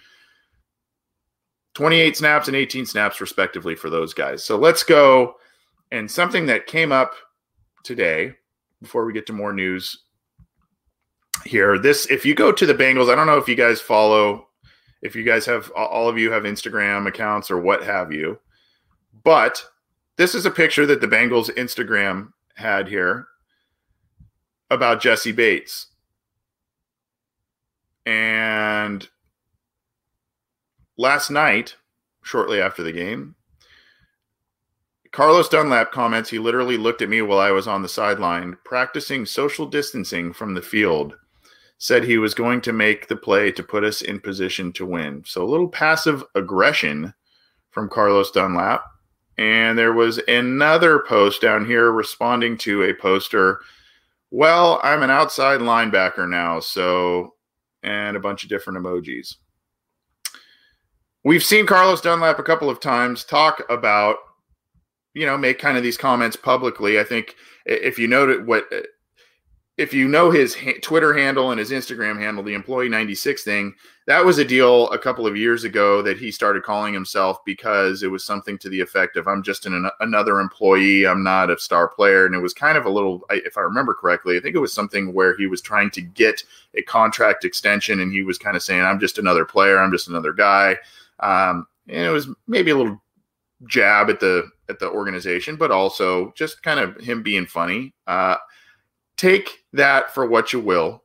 28 1.75 2.17
snaps 2.17 2.49
and 2.49 2.57
18 2.57 2.85
snaps, 2.85 3.21
respectively, 3.21 3.75
for 3.75 3.91
those 3.91 4.13
guys. 4.13 4.45
So 4.45 4.57
let's 4.59 4.83
go. 4.83 5.35
And 5.93 6.11
something 6.11 6.47
that 6.47 6.67
came 6.67 6.93
up 6.93 7.13
today 7.85 8.35
before 8.83 9.05
we 9.05 9.13
get 9.13 9.27
to 9.27 9.33
more 9.33 9.53
news 9.53 10.05
here. 11.45 11.79
This, 11.79 12.07
if 12.11 12.25
you 12.25 12.35
go 12.35 12.53
to 12.53 12.67
the 12.67 12.75
Bengals, 12.75 13.11
I 13.11 13.15
don't 13.15 13.27
know 13.27 13.39
if 13.39 13.49
you 13.49 13.55
guys 13.55 13.81
follow, 13.81 14.49
if 15.03 15.15
you 15.15 15.25
guys 15.25 15.47
have, 15.47 15.71
all 15.73 16.09
of 16.09 16.19
you 16.19 16.31
have 16.33 16.43
Instagram 16.45 17.07
accounts 17.07 17.51
or 17.51 17.59
what 17.59 17.83
have 17.83 18.13
you 18.13 18.39
but 19.25 19.65
this 20.17 20.35
is 20.35 20.47
a 20.47 20.51
picture 20.51 20.87
that 20.87 21.01
the 21.01 21.07
Bengals 21.07 21.55
Instagram 21.55 22.33
had 22.55 22.89
here 22.89 23.27
about 24.71 25.01
Jessie 25.01 25.33
Bates. 25.33 25.87
And 28.07 29.09
last 30.97 31.31
night, 31.31 31.77
shortly 32.23 32.61
after 32.61 32.83
the 32.83 32.93
game, 32.93 33.35
Carlos 35.13 35.49
Dunlap 35.49 35.91
comments 35.91 36.31
he 36.31 36.39
literally 36.39 36.77
looked 36.77 37.03
at 37.03 37.09
me 37.09 37.21
while 37.21 37.41
I 37.41 37.51
was 37.51 37.67
on 37.67 37.83
the 37.83 37.89
sideline 37.89 38.57
practicing 38.65 39.27
social 39.27 39.67
distancing 39.67 40.33
from 40.33 40.55
the 40.55 40.63
field. 40.63 41.17
Said 41.83 42.05
he 42.05 42.19
was 42.19 42.35
going 42.35 42.61
to 42.61 42.75
make 42.75 43.09
the 43.09 43.17
play 43.17 43.51
to 43.53 43.63
put 43.63 43.85
us 43.85 44.03
in 44.03 44.21
position 44.21 44.71
to 44.75 44.85
win. 44.85 45.25
So 45.27 45.43
a 45.43 45.49
little 45.49 45.67
passive 45.67 46.23
aggression 46.35 47.15
from 47.71 47.89
Carlos 47.89 48.31
Dunlap. 48.31 48.85
And 49.39 49.79
there 49.79 49.95
was 49.95 50.19
another 50.29 50.99
post 50.99 51.41
down 51.41 51.65
here 51.65 51.91
responding 51.91 52.59
to 52.59 52.83
a 52.83 52.93
poster. 52.93 53.63
Well, 54.31 54.79
I'm 54.85 55.03
an 55.03 55.09
outside 55.09 55.61
linebacker 55.61 56.29
now, 56.29 56.61
so, 56.61 57.35
and 57.83 58.15
a 58.15 58.21
bunch 58.21 58.43
of 58.43 58.51
different 58.51 58.79
emojis. 58.79 59.37
We've 61.25 61.43
seen 61.43 61.65
Carlos 61.65 62.03
Dunlap 62.03 62.39
a 62.39 62.43
couple 62.43 62.69
of 62.69 62.81
times 62.81 63.25
talk 63.25 63.63
about, 63.71 64.17
you 65.15 65.25
know, 65.25 65.39
make 65.39 65.59
kind 65.59 65.79
of 65.79 65.83
these 65.83 65.97
comments 65.97 66.37
publicly. 66.37 67.01
I 67.01 67.05
think 67.05 67.37
if 67.65 67.99
you 67.99 68.07
noted 68.07 68.47
what 68.47 68.71
if 69.81 69.95
you 69.95 70.07
know 70.07 70.31
his 70.31 70.55
Twitter 70.83 71.17
handle 71.17 71.53
and 71.53 71.59
his 71.59 71.71
Instagram 71.71 72.21
handle, 72.21 72.45
the 72.45 72.53
employee 72.53 72.91
96 72.91 73.43
thing, 73.43 73.75
that 74.07 74.23
was 74.23 74.37
a 74.37 74.45
deal 74.45 74.91
a 74.91 74.99
couple 74.99 75.27
of 75.27 75.39
years 75.39 75.65
ago 75.65 76.03
that 76.03 76.19
he 76.19 76.31
started 76.31 76.65
calling 76.65 76.93
himself 76.93 77.43
because 77.47 78.03
it 78.03 78.11
was 78.11 78.23
something 78.23 78.59
to 78.59 78.69
the 78.69 78.79
effect 78.79 79.17
of, 79.17 79.27
I'm 79.27 79.43
just 79.43 79.65
an, 79.65 79.89
another 80.01 80.39
employee. 80.39 81.07
I'm 81.07 81.23
not 81.23 81.49
a 81.49 81.59
star 81.59 81.89
player. 81.89 82.27
And 82.27 82.35
it 82.35 82.41
was 82.41 82.53
kind 82.53 82.77
of 82.77 82.85
a 82.85 82.91
little, 82.91 83.23
if 83.31 83.57
I 83.57 83.63
remember 83.63 83.95
correctly, 83.95 84.37
I 84.37 84.41
think 84.41 84.55
it 84.55 84.61
was 84.61 84.75
something 84.75 85.15
where 85.15 85.35
he 85.39 85.47
was 85.47 85.63
trying 85.63 85.91
to 85.93 86.03
get 86.03 86.45
a 86.75 86.83
contract 86.83 87.47
extension 87.47 88.01
and 88.01 88.13
he 88.13 88.23
was 88.23 88.37
kind 88.37 88.59
of 88.59 88.63
saying, 88.63 88.83
I'm 88.83 89.01
just 89.01 89.17
another 89.17 89.47
player. 89.47 89.79
I'm 89.79 89.93
just 89.93 90.09
another 90.09 90.35
guy. 90.35 90.77
Um, 91.21 91.67
and 91.89 92.05
it 92.05 92.11
was 92.11 92.29
maybe 92.47 92.71
a 92.71 92.77
little 92.77 93.01
jab 93.67 94.11
at 94.11 94.21
the, 94.21 94.47
at 94.69 94.79
the 94.79 94.91
organization, 94.91 95.57
but 95.57 95.71
also 95.71 96.35
just 96.37 96.63
kind 96.63 96.79
of 96.79 96.99
him 96.99 97.23
being 97.23 97.47
funny. 97.47 97.95
Uh, 98.07 98.37
take 99.21 99.65
that 99.75 100.15
for 100.15 100.27
what 100.27 100.53
you 100.53 100.61
will. 100.61 101.03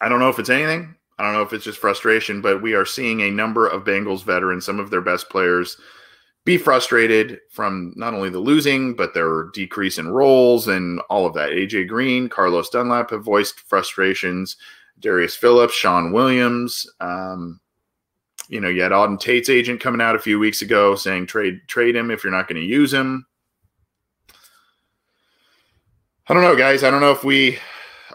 I 0.00 0.08
don't 0.08 0.20
know 0.20 0.28
if 0.28 0.38
it's 0.38 0.50
anything. 0.50 0.94
I 1.18 1.24
don't 1.24 1.32
know 1.32 1.42
if 1.42 1.52
it's 1.52 1.64
just 1.64 1.78
frustration, 1.78 2.40
but 2.40 2.62
we 2.62 2.74
are 2.74 2.84
seeing 2.84 3.22
a 3.22 3.30
number 3.30 3.66
of 3.66 3.84
Bengals 3.84 4.22
veterans, 4.22 4.64
some 4.64 4.78
of 4.78 4.90
their 4.90 5.00
best 5.00 5.28
players, 5.30 5.78
be 6.44 6.58
frustrated 6.58 7.40
from 7.50 7.92
not 7.96 8.14
only 8.14 8.30
the 8.30 8.38
losing, 8.38 8.94
but 8.94 9.14
their 9.14 9.44
decrease 9.52 9.98
in 9.98 10.08
roles 10.08 10.68
and 10.68 11.00
all 11.10 11.26
of 11.26 11.34
that. 11.34 11.50
AJ 11.50 11.88
Green, 11.88 12.28
Carlos 12.28 12.68
Dunlap 12.68 13.10
have 13.10 13.24
voiced 13.24 13.58
frustrations. 13.60 14.56
Darius 15.00 15.34
Phillips, 15.34 15.74
Shawn 15.74 16.12
Williams. 16.12 16.86
Um, 17.00 17.60
you 18.48 18.60
know, 18.60 18.68
you 18.68 18.82
had 18.82 18.92
Auden 18.92 19.18
Tate's 19.18 19.48
agent 19.48 19.80
coming 19.80 20.00
out 20.00 20.14
a 20.14 20.20
few 20.20 20.38
weeks 20.38 20.62
ago 20.62 20.94
saying 20.94 21.26
trade 21.26 21.62
trade 21.66 21.96
him 21.96 22.10
if 22.12 22.22
you're 22.22 22.32
not 22.32 22.46
going 22.46 22.60
to 22.60 22.66
use 22.66 22.94
him. 22.94 23.26
I 26.28 26.34
don't 26.34 26.42
know, 26.42 26.56
guys. 26.56 26.82
I 26.82 26.90
don't 26.90 27.00
know 27.00 27.12
if 27.12 27.22
we 27.22 27.58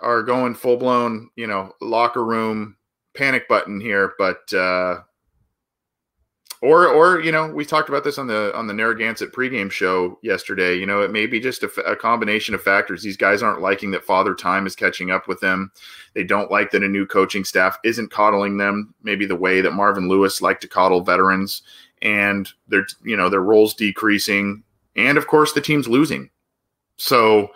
are 0.01 0.21
going 0.21 0.53
full 0.53 0.75
blown, 0.75 1.29
you 1.35 1.47
know, 1.47 1.73
locker 1.79 2.25
room 2.25 2.75
panic 3.15 3.47
button 3.47 3.79
here, 3.79 4.13
but 4.17 4.53
uh 4.53 5.01
or 6.61 6.87
or 6.87 7.21
you 7.21 7.31
know, 7.31 7.47
we 7.47 7.65
talked 7.65 7.87
about 7.87 8.03
this 8.03 8.17
on 8.17 8.27
the 8.27 8.55
on 8.55 8.67
the 8.67 8.73
Narragansett 8.73 9.31
pregame 9.31 9.71
show 9.71 10.19
yesterday. 10.21 10.75
You 10.75 10.85
know, 10.85 11.01
it 11.01 11.11
may 11.11 11.25
be 11.25 11.39
just 11.39 11.63
a, 11.63 11.67
a 11.83 11.95
combination 11.95 12.53
of 12.53 12.61
factors. 12.61 13.01
These 13.01 13.17
guys 13.17 13.41
aren't 13.41 13.61
liking 13.61 13.91
that 13.91 14.03
Father 14.03 14.35
Time 14.35 14.67
is 14.67 14.75
catching 14.75 15.09
up 15.09 15.29
with 15.29 15.39
them. 15.39 15.71
They 16.13 16.25
don't 16.25 16.51
like 16.51 16.71
that 16.71 16.83
a 16.83 16.87
new 16.87 17.05
coaching 17.05 17.45
staff 17.45 17.79
isn't 17.83 18.11
coddling 18.11 18.57
them, 18.57 18.93
maybe 19.01 19.25
the 19.25 19.35
way 19.35 19.61
that 19.61 19.71
Marvin 19.71 20.09
Lewis 20.09 20.41
liked 20.41 20.61
to 20.61 20.67
coddle 20.67 21.01
veterans, 21.01 21.63
and 22.01 22.51
their 22.67 22.85
you 23.03 23.15
know 23.15 23.29
their 23.29 23.41
roles 23.41 23.73
decreasing, 23.73 24.63
and 24.97 25.17
of 25.17 25.27
course 25.27 25.53
the 25.53 25.61
team's 25.61 25.87
losing. 25.87 26.29
So 26.97 27.51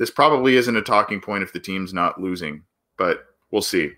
this 0.00 0.10
probably 0.10 0.56
isn't 0.56 0.74
a 0.74 0.82
talking 0.82 1.20
point 1.20 1.42
if 1.42 1.52
the 1.52 1.60
team's 1.60 1.92
not 1.92 2.18
losing, 2.18 2.62
but 2.96 3.26
we'll 3.52 3.60
see. 3.60 3.92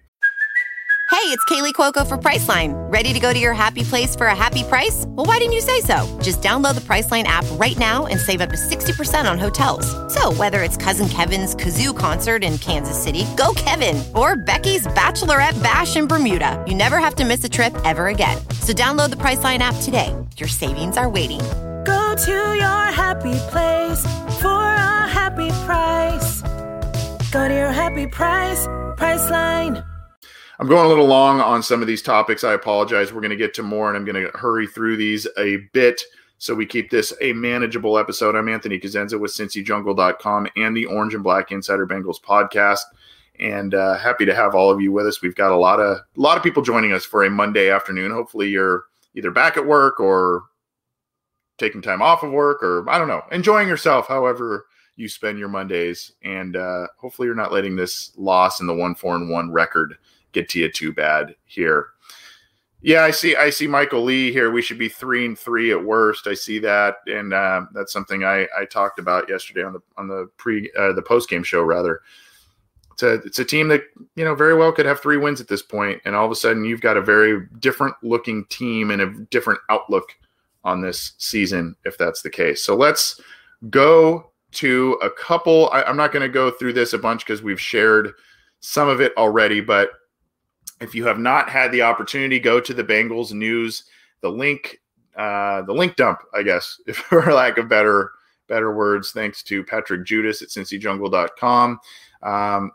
Hey, 1.11 1.29
it's 1.29 1.45
Kaley 1.45 1.73
Cuoco 1.75 2.05
for 2.05 2.19
Priceline. 2.19 2.73
Ready 2.93 3.13
to 3.13 3.21
go 3.21 3.33
to 3.33 3.39
your 3.39 3.53
happy 3.53 3.85
place 3.85 4.17
for 4.17 4.27
a 4.27 4.35
happy 4.35 4.65
price? 4.65 5.05
Well, 5.09 5.27
why 5.27 5.39
didn't 5.39 5.53
you 5.53 5.61
say 5.61 5.81
so? 5.81 6.19
Just 6.21 6.43
download 6.43 6.75
the 6.75 6.81
Priceline 6.81 7.25
app 7.25 7.45
right 7.53 7.79
now 7.79 8.07
and 8.07 8.19
save 8.19 8.41
up 8.41 8.51
to 8.51 8.57
60% 8.57 9.31
on 9.31 9.39
hotels. 9.39 9.87
So, 10.13 10.33
whether 10.33 10.63
it's 10.63 10.77
Cousin 10.77 11.09
Kevin's 11.09 11.55
Kazoo 11.55 11.97
concert 11.97 12.43
in 12.43 12.59
Kansas 12.59 13.01
City, 13.01 13.25
go 13.37 13.53
Kevin, 13.55 14.03
or 14.17 14.35
Becky's 14.35 14.87
Bachelorette 14.89 15.63
Bash 15.63 15.95
in 15.95 16.09
Bermuda, 16.09 16.65
you 16.67 16.75
never 16.75 16.99
have 16.99 17.15
to 17.17 17.25
miss 17.25 17.45
a 17.45 17.49
trip 17.49 17.77
ever 17.85 18.09
again. 18.09 18.39
So, 18.61 18.73
download 18.73 19.11
the 19.11 19.17
Priceline 19.17 19.59
app 19.59 19.77
today. 19.83 20.17
Your 20.37 20.49
savings 20.49 20.97
are 20.97 21.09
waiting. 21.09 21.41
Go 21.85 22.15
to 22.15 22.55
your 22.55 22.93
happy 22.93 23.39
place 23.51 24.03
for 24.41 24.63
a 24.63 25.09
happy 25.09 25.51
price. 25.67 26.43
Go 27.31 27.49
to 27.49 27.55
your 27.55 27.73
happy 27.73 28.07
price, 28.07 28.67
Priceline. 28.97 29.85
I'm 30.59 30.69
going 30.69 30.87
a 30.87 30.89
little 30.89 31.07
long 31.07 31.41
on 31.41 31.63
some 31.63 31.81
of 31.81 31.89
these 31.89 32.03
topics. 32.03 32.45
I 32.45 32.53
apologize. 32.53 33.13
We're 33.13 33.21
going 33.21 33.31
to 33.31 33.37
get 33.37 33.55
to 33.55 33.63
more, 33.63 33.89
and 33.89 33.97
I'm 33.97 34.05
going 34.05 34.23
to 34.23 34.37
hurry 34.37 34.67
through 34.67 34.97
these 34.97 35.27
a 35.37 35.57
bit 35.73 36.01
so 36.43 36.55
we 36.55 36.67
keep 36.67 36.91
this 36.91 37.13
a 37.21 37.33
manageable 37.33 37.99
episode. 37.99 38.35
I'm 38.35 38.49
Anthony 38.49 38.79
Cosenza 38.79 39.19
with 39.19 39.31
CincyJungle.com 39.31 40.49
and 40.57 40.77
the 40.77 40.87
Orange 40.87 41.15
and 41.15 41.23
Black 41.23 41.53
Insider 41.53 41.87
Bengals 41.87 42.21
podcast, 42.21 42.81
and 43.39 43.75
uh, 43.75 43.97
happy 43.97 44.25
to 44.27 44.35
have 44.35 44.55
all 44.55 44.71
of 44.71 44.81
you 44.81 44.93
with 44.93 45.07
us. 45.07 45.23
We've 45.23 45.35
got 45.35 45.53
a 45.53 45.57
lot 45.57 45.79
of 45.79 45.99
a 45.99 46.21
lot 46.21 46.37
of 46.37 46.43
people 46.43 46.63
joining 46.63 46.93
us 46.93 47.05
for 47.05 47.25
a 47.25 47.31
Monday 47.31 47.71
afternoon. 47.71 48.11
Hopefully, 48.11 48.49
you're 48.49 48.85
either 49.15 49.31
back 49.31 49.57
at 49.57 49.67
work 49.67 50.01
or 50.01 50.43
taking 51.59 51.83
time 51.83 52.03
off 52.03 52.23
of 52.23 52.33
work, 52.33 52.63
or 52.63 52.89
I 52.89 52.99
don't 52.99 53.09
know, 53.09 53.23
enjoying 53.31 53.69
yourself. 53.69 54.09
However 54.09 54.67
you 54.97 55.09
spend 55.09 55.39
your 55.39 55.49
Mondays, 55.49 56.13
and 56.23 56.57
uh, 56.57 56.87
hopefully, 56.97 57.27
you're 57.27 57.35
not 57.35 57.53
letting 57.53 57.77
this 57.77 58.13
loss 58.17 58.61
in 58.61 58.67
the 58.67 58.75
one 58.75 58.95
four 58.95 59.17
and 59.17 59.31
one 59.31 59.51
record 59.51 59.97
get 60.33 60.49
to 60.51 60.61
you 60.61 60.71
too 60.71 60.93
bad 60.93 61.35
here. 61.45 61.89
Yeah, 62.83 63.05
I 63.05 63.13
see. 63.13 63.37
I 63.37 63.51
see 63.51 63.69
Michael 63.69 64.03
Lee 64.03 64.33
here. 64.33 64.51
We 64.51 64.61
should 64.61 64.79
be 64.79 64.89
three 64.89 65.25
and 65.25 65.39
three 65.39 65.71
at 65.71 65.85
worst. 65.85 66.27
I 66.27 66.35
see 66.35 66.59
that, 66.61 66.97
and 67.07 67.33
uh, 67.33 67.63
that's 67.73 67.93
something 67.93 68.25
I, 68.25 68.49
I 68.59 68.65
talked 68.65 68.99
about 68.99 69.29
yesterday 69.29 69.63
on 69.63 69.73
the 69.73 69.81
on 69.97 70.09
the 70.09 70.29
pre 70.37 70.71
uh, 70.77 70.93
the 70.93 71.03
post 71.03 71.31
game 71.31 71.45
show. 71.45 71.63
Rather, 71.63 72.01
it's 72.93 73.03
a 73.05 73.15
it's 73.25 73.39
a 73.39 73.45
team 73.45 73.69
that 73.69 73.85
you 74.17 74.25
know 74.25 74.35
very 74.35 74.55
well 74.55 74.73
could 74.73 74.87
have 74.87 75.01
three 75.01 75.17
wins 75.17 75.41
at 75.41 75.47
this 75.47 75.63
point, 75.63 76.03
and 76.05 76.17
all 76.17 76.27
of 76.27 76.33
a 76.33 76.37
sudden 76.37 76.65
you've 76.65 76.81
got 76.81 76.97
a 76.97 77.03
very 77.03 77.47
different 77.61 77.95
looking 78.03 78.45
team 78.47 78.91
and 78.91 79.01
a 79.01 79.11
different 79.31 79.61
outlook 79.71 80.17
on 80.65 80.81
this 80.81 81.13
season 81.19 81.75
if 81.85 81.99
that's 81.99 82.23
the 82.23 82.31
case. 82.31 82.63
So 82.63 82.77
let's 82.77 83.21
go 83.71 84.31
to 84.53 84.99
a 85.03 85.11
couple. 85.11 85.71
I, 85.71 85.83
I'm 85.83 85.97
not 85.97 86.13
going 86.13 86.23
to 86.23 86.33
go 86.33 86.51
through 86.51 86.75
this 86.75 86.93
a 86.93 86.99
bunch 86.99 87.25
because 87.25 87.43
we've 87.43 87.61
shared 87.61 88.13
some 88.61 88.89
of 88.89 89.01
it 89.01 89.13
already, 89.17 89.61
but 89.61 89.91
if 90.81 90.95
you 90.95 91.07
have 91.07 91.19
not 91.19 91.49
had 91.49 91.73
the 91.73 91.83
opportunity, 91.83 92.39
go 92.39 92.61
to 92.61 92.75
the 92.75 92.85
Bengals 92.85 93.33
news. 93.33 93.85
The 94.21 94.31
link 94.31 94.81
uh, 95.17 95.63
the 95.63 95.73
link 95.73 95.97
dump, 95.97 96.21
I 96.35 96.43
guess, 96.43 96.81
if 96.87 96.97
for 96.97 97.33
lack 97.33 97.59
of 97.59 97.69
better 97.69 98.11
better 98.49 98.75
words. 98.75 99.13
Thanks 99.13 99.43
to 99.45 99.65
Patrick 99.65 100.05
Judis 100.07 100.43
at 100.43 100.49
cincyjungle.com. 100.49 101.79
Um, 102.23 102.73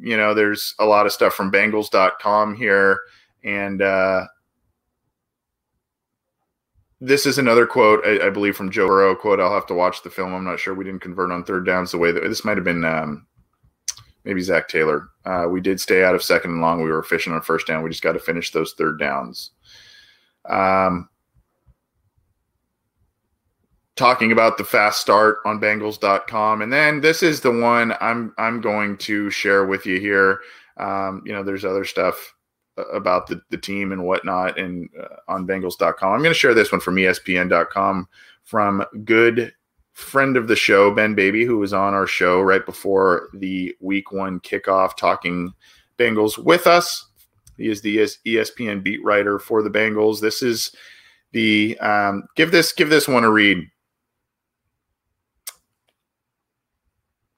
you 0.00 0.16
know, 0.16 0.34
there's 0.34 0.74
a 0.78 0.84
lot 0.84 1.06
of 1.06 1.12
stuff 1.12 1.34
from 1.34 1.50
Bengals.com 1.50 2.54
here, 2.54 3.00
and 3.44 3.82
uh, 3.82 4.26
this 7.00 7.26
is 7.26 7.38
another 7.38 7.66
quote, 7.66 8.04
I, 8.06 8.26
I, 8.26 8.30
believe, 8.30 8.56
from 8.56 8.70
Joe 8.70 8.88
Burrow. 8.88 9.14
Quote: 9.14 9.40
I'll 9.40 9.52
have 9.52 9.66
to 9.66 9.74
watch 9.74 10.02
the 10.02 10.10
film. 10.10 10.34
I'm 10.34 10.44
not 10.44 10.58
sure 10.58 10.74
we 10.74 10.84
didn't 10.84 11.02
convert 11.02 11.30
on 11.30 11.44
third 11.44 11.66
downs 11.66 11.90
the 11.90 11.98
way 11.98 12.10
that 12.10 12.22
this 12.22 12.44
might 12.44 12.56
have 12.56 12.64
been. 12.64 12.84
Um, 12.84 13.26
maybe 14.24 14.40
Zac 14.40 14.68
Taylor. 14.68 15.08
Uh, 15.24 15.46
we 15.48 15.60
did 15.60 15.80
stay 15.80 16.04
out 16.04 16.14
of 16.14 16.22
second 16.22 16.52
and 16.52 16.60
long. 16.60 16.82
We 16.82 16.90
were 16.90 16.98
efficient 16.98 17.34
on 17.34 17.42
first 17.42 17.66
down. 17.66 17.82
We 17.82 17.90
just 17.90 18.02
got 18.02 18.12
to 18.12 18.18
finish 18.18 18.50
those 18.50 18.72
third 18.72 18.98
downs. 18.98 19.50
Um, 20.48 21.08
talking 23.94 24.32
about 24.32 24.58
the 24.58 24.64
fast 24.64 25.00
start 25.00 25.38
on 25.44 25.60
Bengals.com, 25.60 26.62
and 26.62 26.72
then 26.72 27.00
this 27.00 27.22
is 27.22 27.40
the 27.40 27.52
one 27.52 27.94
I'm 28.00 28.32
I'm 28.38 28.62
going 28.62 28.96
to 28.98 29.30
share 29.30 29.66
with 29.66 29.84
you 29.84 30.00
here. 30.00 30.40
Um, 30.78 31.22
you 31.26 31.32
know, 31.32 31.42
there's 31.42 31.64
other 31.64 31.84
stuff 31.84 32.34
about 32.92 33.26
the, 33.26 33.40
the 33.50 33.58
team 33.58 33.92
and 33.92 34.04
whatnot 34.04 34.58
and 34.58 34.88
uh, 35.00 35.16
on 35.28 35.46
Bengals.com. 35.46 36.12
I'm 36.12 36.20
going 36.20 36.30
to 36.30 36.34
share 36.34 36.54
this 36.54 36.72
one 36.72 36.80
from 36.80 36.96
ESPN.com 36.96 38.08
from 38.44 38.84
good 39.04 39.52
friend 39.92 40.36
of 40.36 40.46
the 40.46 40.56
show, 40.56 40.90
Ben 40.90 41.14
Baby, 41.14 41.44
who 41.44 41.58
was 41.58 41.72
on 41.72 41.94
our 41.94 42.06
show 42.06 42.40
right 42.40 42.64
before 42.64 43.28
the 43.32 43.74
week 43.80 44.12
one 44.12 44.40
kickoff 44.40 44.96
talking 44.96 45.52
Bengals 45.98 46.38
with 46.38 46.66
us. 46.66 47.08
He 47.56 47.68
is 47.68 47.80
the 47.80 47.96
ESPN 47.96 48.82
beat 48.82 49.02
writer 49.02 49.38
for 49.38 49.62
the 49.62 49.70
Bengals. 49.70 50.20
This 50.20 50.42
is 50.42 50.70
the 51.32 51.78
um, 51.78 52.24
give 52.36 52.50
this 52.50 52.72
give 52.72 52.90
this 52.90 53.08
one 53.08 53.24
a 53.24 53.30
read. 53.30 53.66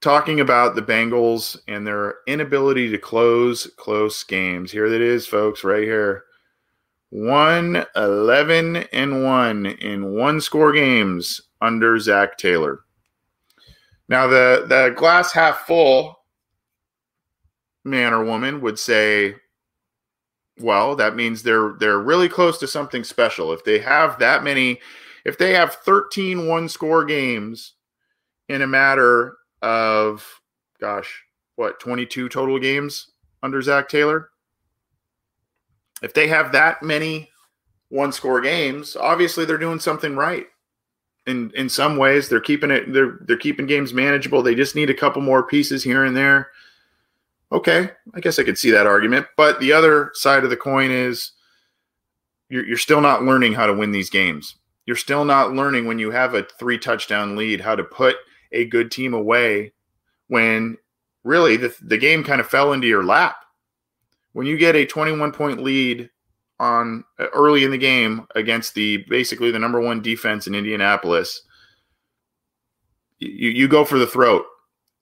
Talking 0.00 0.40
about 0.40 0.76
the 0.76 0.82
Bengals 0.82 1.58
and 1.66 1.84
their 1.87 2.16
inability 2.28 2.88
to 2.90 2.98
close 2.98 3.66
close 3.76 4.22
games. 4.22 4.70
Here 4.70 4.87
it 4.87 5.00
is, 5.00 5.26
folks, 5.26 5.64
right 5.64 5.82
here. 5.82 6.24
1 7.11 7.84
11 7.96 8.76
and 8.92 9.24
1 9.24 9.66
in 9.66 10.14
one 10.14 10.40
score 10.40 10.72
games 10.72 11.40
under 11.61 11.98
Zac 11.98 12.38
Taylor. 12.38 12.80
Now, 14.08 14.26
the, 14.26 14.66
the 14.68 14.94
glass 14.96 15.32
half 15.32 15.61
full 15.66 16.18
man 17.84 18.12
or 18.12 18.24
woman 18.24 18.61
would 18.61 18.78
say, 18.78 19.34
well, 20.61 20.96
that 20.96 21.16
means 21.16 21.42
they're 21.42 21.74
they're 21.78 22.00
really 22.00 22.28
close 22.28 22.58
to 22.58 22.66
something 22.66 23.04
special. 23.04 23.52
If 23.52 23.64
they 23.64 23.78
have 23.78 24.18
that 24.18 24.42
many, 24.44 24.80
if 25.24 25.38
they 25.38 25.54
have 25.54 25.74
13 25.74 26.46
one 26.48 26.68
score 26.68 27.04
games 27.04 27.74
in 28.48 28.62
a 28.62 28.66
matter 28.66 29.38
of 29.62 30.40
gosh, 30.81 31.25
what, 31.57 31.81
22 31.81 32.29
total 32.29 32.59
games 32.59 33.11
under 33.42 33.61
Zac 33.61 33.88
Taylor? 33.88 34.31
If 36.03 36.14
they 36.14 36.29
have 36.29 36.53
that 36.53 36.83
many 36.83 37.31
one 37.88 38.12
score 38.12 38.40
games, 38.40 38.97
obviously 38.97 39.44
they're 39.44 39.59
doing 39.59 39.81
something 39.81 40.16
right. 40.16 40.47
In 41.27 41.51
in 41.55 41.68
some 41.68 41.97
ways, 41.97 42.29
they're 42.29 42.40
keeping 42.40 42.71
it 42.71 42.92
they're 42.92 43.18
they're 43.23 43.37
keeping 43.37 43.66
games 43.66 43.92
manageable. 43.92 44.42
They 44.42 44.55
just 44.55 44.75
need 44.75 44.88
a 44.88 44.94
couple 44.94 45.21
more 45.21 45.42
pieces 45.42 45.83
here 45.83 46.05
and 46.05 46.16
there. 46.16 46.51
Okay, 47.51 47.90
I 48.14 48.21
guess 48.21 48.38
I 48.38 48.44
could 48.44 48.59
see 48.59 48.71
that 48.71 48.87
argument. 48.87 49.27
But 49.37 49.59
the 49.61 49.73
other 49.73 50.11
side 50.14 50.44
of 50.44 50.51
the 50.51 50.57
coin 50.57 50.90
is 50.90 51.33
you're, 52.49 52.66
you're 52.66 52.79
still 52.79 53.01
not 53.01 53.25
learning 53.25 53.55
how 53.55 53.66
to 53.66 53.75
win 53.75 53.90
these 53.90 54.11
games. 54.11 54.57
You're 54.87 54.97
still 54.97 55.25
not 55.25 55.53
learning 55.53 55.87
when 55.87 55.99
you 55.99 56.11
have 56.11 56.35
a 56.35 56.47
three 56.59 56.79
touchdown 56.79 57.37
lead 57.37 57.61
how 57.61 57.75
to 57.75 57.85
put 57.85 58.16
a 58.52 58.64
good 58.66 58.90
team 58.90 59.14
away 59.14 59.72
when 60.28 60.76
really 61.24 61.56
the, 61.56 61.74
the 61.82 61.98
game 61.98 62.24
kind 62.24 62.40
of 62.40 62.48
fell 62.48 62.72
into 62.72 62.87
your 62.87 63.04
lap 63.04 63.44
when 64.32 64.46
you 64.46 64.56
get 64.56 64.76
a 64.76 64.87
21 64.87 65.32
point 65.32 65.62
lead 65.62 66.11
on 66.61 67.04
uh, 67.18 67.26
early 67.34 67.64
in 67.64 67.70
the 67.70 67.78
game 67.78 68.26
against 68.34 68.74
the 68.74 68.98
basically 69.08 69.50
the 69.50 69.58
number 69.58 69.80
one 69.80 70.02
defense 70.02 70.46
in 70.46 70.54
Indianapolis, 70.54 71.42
you, 73.18 73.50
you 73.50 73.68
go 73.68 73.84
for 73.84 73.98
the 73.98 74.06
throat. 74.06 74.44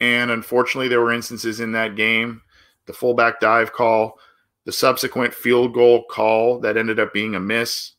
And 0.01 0.31
unfortunately, 0.31 0.89
there 0.89 1.01
were 1.01 1.13
instances 1.13 1.61
in 1.61 1.73
that 1.73 1.97
game, 1.97 2.43
the 2.87 2.93
fullback 2.93 3.41
dive 3.41 3.73
call, 3.73 4.19
the 4.65 4.73
subsequent 4.73 5.33
field 5.33 5.73
goal 5.73 6.05
call 6.05 6.59
that 6.61 6.77
ended 6.77 7.01
up 7.01 7.13
being 7.13 7.35
a 7.35 7.41
miss. 7.41 7.93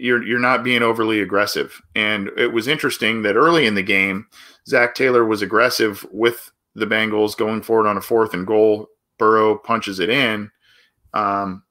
You're 0.00 0.22
you're 0.22 0.38
not 0.38 0.62
being 0.62 0.82
overly 0.82 1.20
aggressive. 1.20 1.80
And 1.94 2.30
it 2.36 2.52
was 2.52 2.68
interesting 2.68 3.22
that 3.22 3.36
early 3.36 3.66
in 3.66 3.74
the 3.74 3.82
game, 3.82 4.26
Zac 4.66 4.94
Taylor 4.94 5.24
was 5.24 5.42
aggressive 5.42 6.06
with 6.12 6.52
the 6.74 6.86
Bengals 6.86 7.36
going 7.36 7.62
forward 7.62 7.88
on 7.88 7.96
a 7.96 8.00
fourth 8.00 8.32
and 8.32 8.46
goal 8.46 8.88
Burrow 9.18 9.56
punches 9.56 9.98
it 9.98 10.08
in. 10.08 10.50
Um, 11.12 11.64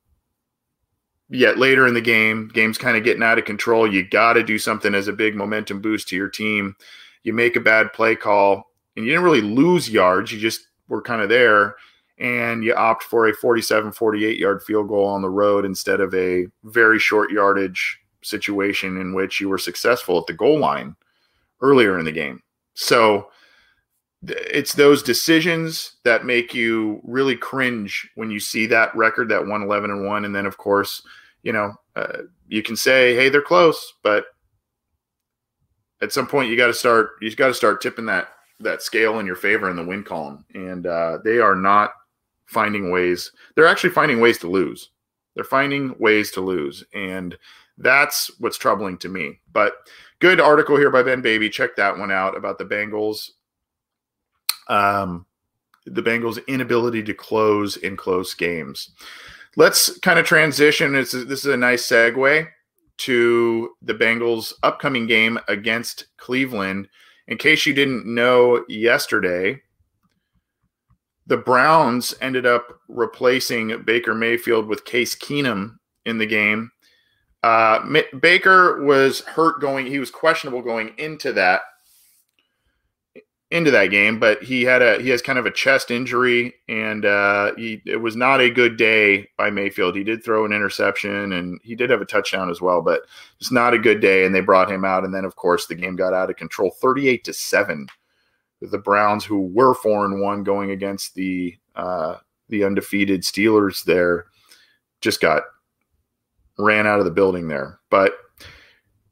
yet 1.29 1.57
later 1.57 1.87
in 1.87 1.93
the 1.93 2.01
game, 2.01 2.49
game's 2.53 2.77
kind 2.77 2.97
of 2.97 3.03
getting 3.03 3.23
out 3.23 3.39
of 3.39 3.45
control. 3.45 3.91
You 3.91 4.07
got 4.07 4.33
to 4.33 4.43
do 4.43 4.59
something 4.59 4.93
as 4.93 5.07
a 5.07 5.13
big 5.13 5.35
momentum 5.35 5.81
boost 5.81 6.09
to 6.09 6.15
your 6.15 6.29
team. 6.29 6.75
You 7.23 7.33
make 7.33 7.55
a 7.55 7.61
bad 7.61 7.93
play 7.93 8.15
call, 8.15 8.71
and 8.95 9.05
you 9.05 9.11
didn't 9.11 9.25
really 9.25 9.41
lose 9.41 9.89
yards. 9.89 10.31
You 10.31 10.39
just 10.39 10.67
were 10.87 11.01
kind 11.01 11.21
of 11.21 11.29
there, 11.29 11.75
and 12.19 12.63
you 12.63 12.73
opt 12.73 13.03
for 13.03 13.27
a 13.27 13.33
47 13.33 13.91
48 13.91 14.37
yard 14.37 14.61
field 14.63 14.87
goal 14.87 15.05
on 15.05 15.21
the 15.21 15.29
road 15.29 15.65
instead 15.65 15.99
of 15.99 16.13
a 16.13 16.47
very 16.63 16.99
short 16.99 17.31
yardage 17.31 17.99
situation 18.27 18.97
in 18.97 19.13
which 19.13 19.39
you 19.39 19.49
were 19.49 19.57
successful 19.57 20.19
at 20.19 20.27
the 20.27 20.33
goal 20.33 20.59
line 20.59 20.95
earlier 21.61 21.97
in 21.97 22.05
the 22.05 22.11
game. 22.11 22.41
So, 22.73 23.29
it's 24.23 24.73
those 24.73 25.03
decisions 25.03 25.97
that 26.03 26.25
make 26.25 26.53
you 26.53 27.01
really 27.03 27.35
cringe 27.35 28.09
when 28.15 28.31
you 28.31 28.39
see 28.39 28.65
that 28.67 28.95
record, 28.95 29.29
that 29.29 29.41
111 29.41 29.91
and 29.91 30.05
1. 30.05 30.25
And 30.25 30.35
then, 30.35 30.45
of 30.45 30.57
course, 30.57 31.03
you 31.43 31.53
know, 31.53 31.73
uh, 31.95 32.23
you 32.47 32.63
can 32.63 32.75
say, 32.75 33.15
hey, 33.15 33.29
they're 33.29 33.41
close, 33.41 33.93
but 34.03 34.25
at 36.01 36.11
some 36.11 36.27
point 36.27 36.49
you 36.49 36.57
got 36.57 36.67
to 36.67 36.73
start, 36.73 37.11
you 37.21 37.33
got 37.35 37.47
to 37.47 37.53
start 37.53 37.81
tipping 37.81 38.05
that, 38.07 38.29
that 38.59 38.81
scale 38.81 39.19
in 39.19 39.25
your 39.25 39.35
favor 39.35 39.69
in 39.69 39.75
the 39.75 39.85
win 39.85 40.03
column. 40.03 40.43
And 40.53 40.87
uh, 40.87 41.19
they 41.23 41.37
are 41.37 41.55
not 41.55 41.91
finding 42.45 42.91
ways, 42.91 43.31
they're 43.55 43.67
actually 43.67 43.91
finding 43.91 44.19
ways 44.19 44.37
to 44.39 44.49
lose. 44.49 44.89
They're 45.35 45.43
finding 45.43 45.95
ways 45.99 46.31
to 46.31 46.41
lose. 46.41 46.83
And 46.93 47.37
that's 47.77 48.31
what's 48.39 48.57
troubling 48.57 48.97
to 48.99 49.09
me. 49.09 49.39
But 49.51 49.73
good 50.19 50.39
article 50.39 50.77
here 50.77 50.89
by 50.89 51.03
Ben 51.03 51.21
Baby. 51.21 51.49
Check 51.49 51.75
that 51.75 51.97
one 51.97 52.11
out 52.11 52.35
about 52.35 52.57
the 52.57 52.65
Bengals 52.65 53.29
um, 54.67 55.25
the 55.85 56.01
Bengals' 56.01 56.45
inability 56.47 57.03
to 57.03 57.13
close 57.13 57.77
in 57.77 57.95
close 57.95 58.33
games. 58.33 58.91
Let's 59.55 59.97
kind 59.99 60.19
of 60.19 60.25
transition. 60.25 60.95
It's, 60.95 61.11
this 61.11 61.45
is 61.45 61.45
a 61.45 61.57
nice 61.57 61.85
segue 61.87 62.47
to 62.97 63.69
the 63.81 63.93
Bengals' 63.93 64.53
upcoming 64.63 65.07
game 65.07 65.39
against 65.47 66.07
Cleveland. 66.17 66.89
In 67.27 67.37
case 67.37 67.65
you 67.65 67.73
didn't 67.73 68.05
know 68.05 68.63
yesterday, 68.67 69.61
the 71.25 71.37
Browns 71.37 72.13
ended 72.21 72.45
up 72.45 72.79
replacing 72.87 73.83
Baker 73.83 74.15
Mayfield 74.15 74.67
with 74.67 74.85
Case 74.85 75.15
Keenum 75.15 75.77
in 76.05 76.17
the 76.17 76.25
game. 76.25 76.71
Uh, 77.43 78.01
Baker 78.19 78.83
was 78.83 79.21
hurt 79.21 79.61
going, 79.61 79.85
he 79.85 79.99
was 79.99 80.11
questionable 80.11 80.61
going 80.61 80.93
into 80.97 81.33
that 81.33 81.61
into 83.49 83.71
that 83.71 83.87
game, 83.87 84.19
but 84.19 84.43
he 84.43 84.63
had 84.63 84.81
a 84.81 85.01
he 85.01 85.09
has 85.09 85.21
kind 85.21 85.39
of 85.39 85.45
a 85.45 85.51
chest 85.51 85.89
injury, 85.89 86.53
and 86.67 87.05
uh, 87.05 87.55
he 87.55 87.81
it 87.85 88.01
was 88.01 88.15
not 88.15 88.41
a 88.41 88.49
good 88.49 88.75
day 88.75 89.29
by 89.37 89.49
Mayfield. 89.49 89.95
He 89.95 90.03
did 90.03 90.23
throw 90.23 90.45
an 90.45 90.51
interception, 90.51 91.31
and 91.31 91.59
he 91.63 91.73
did 91.73 91.89
have 91.89 92.01
a 92.01 92.05
touchdown 92.05 92.49
as 92.49 92.59
well, 92.59 92.81
but 92.81 93.03
it's 93.39 93.51
not 93.51 93.73
a 93.73 93.79
good 93.79 94.01
day. 94.01 94.25
And 94.25 94.35
they 94.35 94.41
brought 94.41 94.71
him 94.71 94.83
out, 94.83 95.05
and 95.05 95.13
then 95.13 95.23
of 95.23 95.35
course 95.37 95.65
the 95.65 95.75
game 95.75 95.95
got 95.95 96.13
out 96.13 96.29
of 96.29 96.35
control, 96.35 96.71
thirty 96.71 97.07
eight 97.07 97.23
to 97.25 97.33
seven. 97.33 97.87
The 98.59 98.79
Browns, 98.79 99.23
who 99.23 99.41
were 99.41 99.75
four 99.75 100.03
and 100.03 100.19
one 100.19 100.43
going 100.43 100.71
against 100.71 101.15
the 101.15 101.55
uh, 101.75 102.15
the 102.49 102.65
undefeated 102.65 103.21
Steelers, 103.21 103.83
there 103.85 104.25
just 104.99 105.21
got 105.21 105.43
ran 106.57 106.87
out 106.87 106.99
of 106.99 107.05
the 107.05 107.11
building 107.11 107.47
there. 107.47 107.79
But 107.89 108.13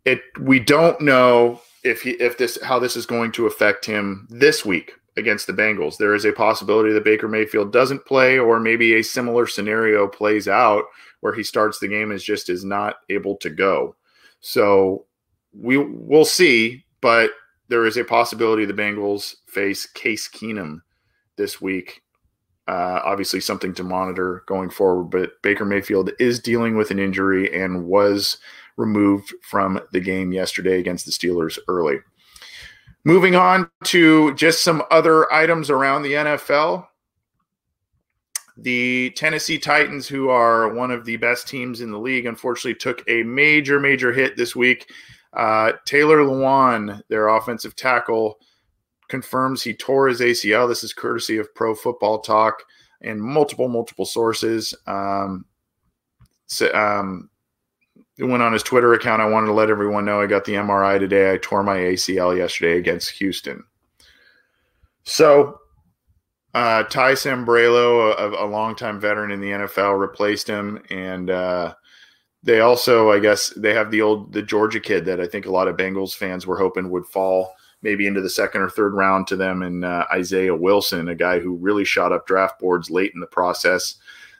it 0.05 0.21
we 0.39 0.59
don't 0.59 0.99
know 1.01 1.61
if 1.83 2.01
he 2.01 2.11
if 2.11 2.37
this 2.37 2.57
how 2.63 2.79
this 2.79 2.95
is 2.95 3.05
going 3.05 3.31
to 3.33 3.47
affect 3.47 3.85
him 3.85 4.27
this 4.29 4.65
week 4.65 4.93
against 5.17 5.47
the 5.47 5.53
Bengals. 5.53 5.97
There 5.97 6.13
is 6.13 6.25
a 6.25 6.33
possibility 6.33 6.91
that 6.93 7.03
Baker 7.03 7.27
Mayfield 7.27 7.71
doesn't 7.71 8.05
play, 8.05 8.37
or 8.37 8.59
maybe 8.59 8.95
a 8.95 9.03
similar 9.03 9.47
scenario 9.47 10.07
plays 10.07 10.47
out 10.47 10.83
where 11.21 11.33
he 11.33 11.43
starts 11.43 11.79
the 11.79 11.87
game 11.87 12.11
and 12.11 12.19
just 12.19 12.49
is 12.49 12.65
not 12.65 12.97
able 13.09 13.35
to 13.37 13.49
go. 13.49 13.95
So 14.41 15.05
we 15.53 15.77
will 15.77 16.25
see, 16.25 16.85
but 17.01 17.31
there 17.67 17.85
is 17.85 17.97
a 17.97 18.03
possibility 18.03 18.65
the 18.65 18.73
Bengals 18.73 19.35
face 19.47 19.85
Case 19.85 20.27
Keenum 20.27 20.81
this 21.37 21.61
week. 21.61 22.01
Uh, 22.67 22.99
obviously, 23.03 23.39
something 23.39 23.73
to 23.75 23.83
monitor 23.83 24.43
going 24.47 24.69
forward. 24.69 25.05
But 25.05 25.41
Baker 25.41 25.65
Mayfield 25.65 26.11
is 26.19 26.39
dealing 26.39 26.75
with 26.75 26.91
an 26.91 26.99
injury 26.99 27.53
and 27.53 27.85
was 27.85 28.37
removed 28.77 29.33
from 29.41 29.79
the 29.91 29.99
game 29.99 30.33
yesterday 30.33 30.79
against 30.79 31.05
the 31.05 31.11
Steelers 31.11 31.57
early. 31.67 31.97
Moving 33.03 33.35
on 33.35 33.69
to 33.85 34.33
just 34.33 34.63
some 34.63 34.81
other 34.89 35.31
items 35.31 35.69
around 35.69 36.01
the 36.01 36.13
NFL. 36.13 36.87
The 38.57 39.11
Tennessee 39.11 39.59
Titans, 39.59 40.07
who 40.07 40.29
are 40.29 40.73
one 40.73 40.89
of 40.89 41.05
the 41.05 41.17
best 41.17 41.47
teams 41.47 41.81
in 41.81 41.91
the 41.91 41.99
league, 41.99 42.25
unfortunately 42.25 42.75
took 42.75 43.03
a 43.07 43.21
major, 43.23 43.79
major 43.79 44.11
hit 44.11 44.37
this 44.37 44.55
week. 44.55 44.89
Uh, 45.33 45.73
Taylor 45.85 46.19
Lewan, 46.19 47.01
their 47.09 47.27
offensive 47.27 47.75
tackle, 47.75 48.39
confirms 49.07 49.61
he 49.61 49.73
tore 49.73 50.07
his 50.07 50.21
ACL. 50.21 50.67
This 50.67 50.83
is 50.83 50.93
courtesy 50.93 51.37
of 51.37 51.53
Pro 51.53 51.75
Football 51.75 52.19
Talk 52.19 52.63
and 53.01 53.21
multiple, 53.21 53.67
multiple 53.67 54.05
sources. 54.05 54.73
Um, 54.87 55.45
so, 56.47 56.73
um, 56.73 57.29
it 58.17 58.23
went 58.23 58.43
on 58.43 58.53
his 58.53 58.63
Twitter 58.63 58.93
account. 58.93 59.21
I 59.21 59.29
wanted 59.29 59.47
to 59.47 59.53
let 59.53 59.69
everyone 59.69 60.05
know 60.05 60.21
I 60.21 60.27
got 60.27 60.45
the 60.45 60.53
MRI 60.53 60.99
today. 60.99 61.33
I 61.33 61.37
tore 61.37 61.63
my 61.63 61.77
ACL 61.77 62.35
yesterday 62.37 62.77
against 62.77 63.11
Houston. 63.11 63.63
So, 65.03 65.59
uh, 66.53 66.83
Ty 66.83 67.13
Sambrailo, 67.13 68.17
a, 68.17 68.45
a 68.45 68.47
longtime 68.47 68.99
veteran 68.99 69.31
in 69.31 69.41
the 69.41 69.49
NFL, 69.49 69.99
replaced 69.99 70.47
him, 70.47 70.81
and 70.89 71.29
uh, 71.29 71.73
they 72.43 72.61
also, 72.61 73.11
I 73.11 73.19
guess, 73.19 73.49
they 73.49 73.73
have 73.73 73.91
the 73.91 74.01
old 74.01 74.31
the 74.31 74.41
Georgia 74.41 74.79
kid 74.79 75.03
that 75.05 75.19
I 75.19 75.27
think 75.27 75.45
a 75.45 75.51
lot 75.51 75.67
of 75.67 75.75
Bengals 75.75 76.15
fans 76.15 76.47
were 76.47 76.57
hoping 76.57 76.89
would 76.89 77.05
fall 77.07 77.54
maybe 77.85 78.07
into 78.07 78.19
the 78.19 78.29
second 78.29 78.61
or 78.61 78.69
third 78.69 78.95
round 78.95 79.27
to 79.27 79.35
them, 79.35 79.61
and 79.61 79.85
uh, 79.85 80.07
Isaiah 80.11 80.55
Wilson, 80.55 81.07
a 81.07 81.15
guy 81.15 81.39
who 81.39 81.53
really 81.53 81.85
shot 81.85 82.11
up 82.11 82.25
draft 82.25 82.59
boards 82.59 82.89
late 82.89 83.11
in 83.13 83.19
the 83.19 83.27
process 83.27 83.97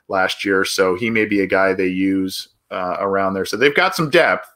last 0.08 0.44
year. 0.44 0.64
So 0.64 0.96
he 0.96 1.10
may 1.10 1.26
be 1.26 1.40
a 1.40 1.46
guy 1.46 1.72
they 1.72 1.86
use 1.86 2.48
uh, 2.72 2.96
around 2.98 3.34
there. 3.34 3.44
So 3.44 3.56
they've 3.56 3.74
got 3.74 3.94
some 3.94 4.10
depth, 4.10 4.48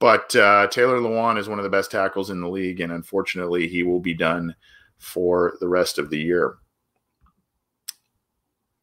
but 0.00 0.34
uh, 0.34 0.66
Taylor 0.66 0.98
Lewan 0.98 1.38
is 1.38 1.48
one 1.48 1.60
of 1.60 1.62
the 1.62 1.70
best 1.70 1.92
tackles 1.92 2.30
in 2.30 2.40
the 2.40 2.48
league, 2.48 2.80
and 2.80 2.92
unfortunately, 2.92 3.68
he 3.68 3.84
will 3.84 4.00
be 4.00 4.14
done 4.14 4.56
for 4.98 5.56
the 5.60 5.68
rest 5.68 5.98
of 5.98 6.10
the 6.10 6.18
year. 6.18 6.56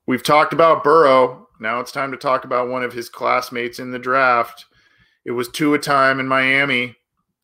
We've 0.07 0.23
talked 0.23 0.53
about 0.53 0.85
Burrow. 0.85 1.49
Now 1.59 1.81
it's 1.81 1.91
time 1.91 2.11
to 2.11 2.17
talk 2.17 2.45
about 2.45 2.69
one 2.69 2.83
of 2.83 2.93
his 2.93 3.09
classmates 3.09 3.79
in 3.79 3.91
the 3.91 3.99
draft. 3.99 4.67
It 5.25 5.31
was 5.31 5.49
two 5.49 5.73
a 5.73 5.79
time 5.79 6.21
in 6.21 6.27
Miami. 6.27 6.95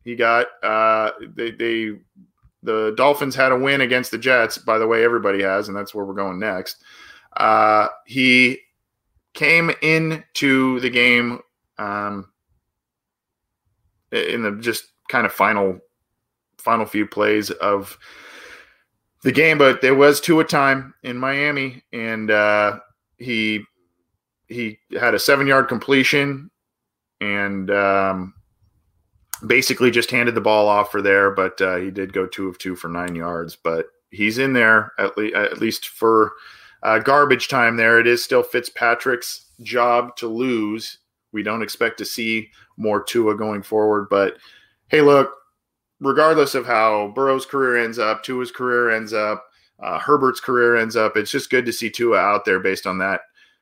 He 0.03 0.15
got 0.15 0.47
uh, 0.63 1.11
they 1.35 1.51
they 1.51 1.91
the 2.63 2.93
Dolphins 2.97 3.35
had 3.35 3.51
a 3.51 3.57
win 3.57 3.81
against 3.81 4.11
the 4.11 4.17
Jets. 4.17 4.57
By 4.57 4.77
the 4.77 4.87
way, 4.87 5.03
everybody 5.03 5.41
has, 5.41 5.67
and 5.67 5.77
that's 5.77 5.93
where 5.93 6.05
we're 6.05 6.13
going 6.13 6.39
next. 6.39 6.83
Uh, 7.37 7.87
he 8.05 8.59
came 9.33 9.71
into 9.81 10.79
the 10.79 10.89
game 10.89 11.39
um, 11.77 12.29
in 14.11 14.41
the 14.41 14.51
just 14.59 14.85
kind 15.09 15.25
of 15.25 15.33
final 15.33 15.79
final 16.57 16.85
few 16.85 17.05
plays 17.05 17.51
of 17.51 17.97
the 19.23 19.31
game, 19.31 19.57
but 19.57 19.81
there 19.81 19.95
was 19.95 20.21
two 20.21 20.39
a 20.39 20.43
time 20.43 20.93
in 21.03 21.17
Miami, 21.17 21.83
and 21.93 22.31
uh, 22.31 22.79
he 23.17 23.63
he 24.47 24.79
had 24.99 25.13
a 25.13 25.19
seven 25.19 25.45
yard 25.45 25.67
completion 25.67 26.49
and 27.21 27.69
um, 27.69 28.33
basically 29.45 29.91
just 29.91 30.11
handed 30.11 30.35
the 30.35 30.41
ball 30.41 30.67
off 30.67 30.91
for 30.91 31.01
there, 31.01 31.31
but 31.31 31.59
uh, 31.61 31.77
he 31.77 31.91
did 31.91 32.13
go 32.13 32.25
two 32.25 32.47
of 32.47 32.57
two 32.57 32.75
for 32.75 32.89
nine 32.89 33.15
yards. 33.15 33.55
But 33.55 33.87
he's 34.11 34.37
in 34.37 34.53
there 34.53 34.93
at, 34.97 35.17
le- 35.17 35.37
at 35.37 35.59
least 35.59 35.89
for 35.89 36.33
uh, 36.83 36.99
garbage 36.99 37.47
time. 37.47 37.77
There, 37.77 37.99
it 37.99 38.07
is 38.07 38.23
still 38.23 38.43
Fitzpatrick's 38.43 39.45
job 39.61 40.15
to 40.17 40.27
lose. 40.27 40.99
We 41.31 41.43
don't 41.43 41.61
expect 41.61 41.97
to 41.99 42.05
see 42.05 42.49
more 42.77 43.03
Tua 43.03 43.35
going 43.35 43.61
forward, 43.61 44.07
but 44.09 44.37
hey, 44.87 45.01
look, 45.01 45.31
regardless 45.99 46.55
of 46.55 46.65
how 46.65 47.11
Burrow's 47.13 47.45
career 47.45 47.83
ends 47.83 47.99
up, 47.99 48.23
Tua's 48.23 48.51
career 48.51 48.89
ends 48.89 49.13
up, 49.13 49.45
uh, 49.79 49.99
Herbert's 49.99 50.39
career 50.39 50.77
ends 50.77 50.95
up, 50.95 51.17
it's 51.17 51.31
just 51.31 51.49
good 51.49 51.65
to 51.65 51.73
see 51.73 51.89
Tua 51.89 52.17
out 52.17 52.45
there 52.45 52.59
based 52.59 52.87
on 52.87 52.97
that 52.99 53.21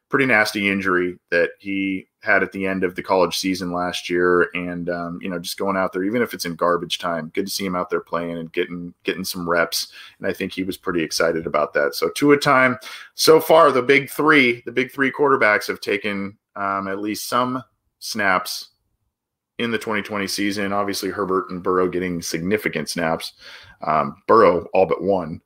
pretty 0.10 0.26
nasty 0.26 0.70
injury 0.70 1.18
that 1.32 1.52
he 1.60 2.08
had 2.22 2.44
at 2.44 2.52
the 2.52 2.66
end 2.66 2.84
of 2.84 2.96
the 2.96 3.04
college 3.04 3.38
season 3.38 3.72
last 3.72 4.10
year, 4.10 4.50
and 4.54 4.90
um, 4.90 5.20
you 5.22 5.30
know, 5.30 5.40
just 5.40 5.58
going 5.58 5.78
out 5.78 5.94
there, 5.94 6.04
even 6.04 6.22
if 6.22 6.34
it's 6.34 6.46
in 6.46 6.56
garbage 6.56 6.98
time, 6.98 7.32
good 7.34 7.48
to 7.48 7.52
see 7.52 7.66
him 7.66 7.76
out 7.76 7.90
there 7.90 8.02
playing 8.02 8.38
and 8.38 8.52
getting 8.52 8.94
getting 9.04 9.24
some 9.24 9.50
reps. 9.50 9.92
And 10.18 10.28
I 10.28 10.34
think 10.34 10.52
he 10.52 10.64
was 10.64 10.78
pretty 10.78 11.04
excited 11.04 11.48
about 11.48 11.74
that. 11.74 11.96
So 11.96 12.10
Tua 12.10 12.38
time 12.38 12.78
so 13.16 13.40
far, 13.40 13.72
the 13.72 13.82
big 13.82 14.10
three, 14.10 14.62
the 14.66 14.72
big 14.72 14.92
three 14.92 15.12
quarterbacks 15.12 15.68
have 15.68 15.82
taken 15.82 16.38
um, 16.56 16.88
at 16.88 17.00
least 17.00 17.28
some 17.28 17.64
snaps 18.00 18.70
in 19.58 19.72
the 19.72 19.78
2020 19.78 20.28
season. 20.28 20.74
Obviously, 20.74 21.10
Herbert 21.10 21.50
and 21.50 21.64
Burrow 21.64 21.88
getting 21.88 22.22
significant 22.22 22.90
snaps. 22.90 23.34
Um, 23.86 24.16
Burrow 24.28 24.68
all 24.74 24.86
but 24.86 25.02
one, 25.02 25.42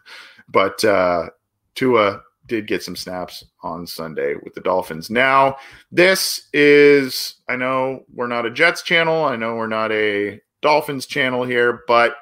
but 0.48 0.84
uh, 0.84 1.28
Tua 1.74 2.22
did 2.46 2.66
get 2.66 2.82
some 2.82 2.96
snaps 2.96 3.44
on 3.62 3.86
Sunday 3.86 4.34
with 4.42 4.54
the 4.54 4.60
Dolphins. 4.60 5.10
Now, 5.10 5.56
this 5.90 6.48
is, 6.52 7.36
I 7.48 7.56
know 7.56 8.04
we're 8.12 8.26
not 8.26 8.46
a 8.46 8.50
Jets 8.50 8.82
channel, 8.82 9.24
I 9.24 9.36
know 9.36 9.56
we're 9.56 9.66
not 9.66 9.92
a 9.92 10.40
Dolphins 10.62 11.06
channel 11.06 11.44
here, 11.44 11.82
but 11.86 12.16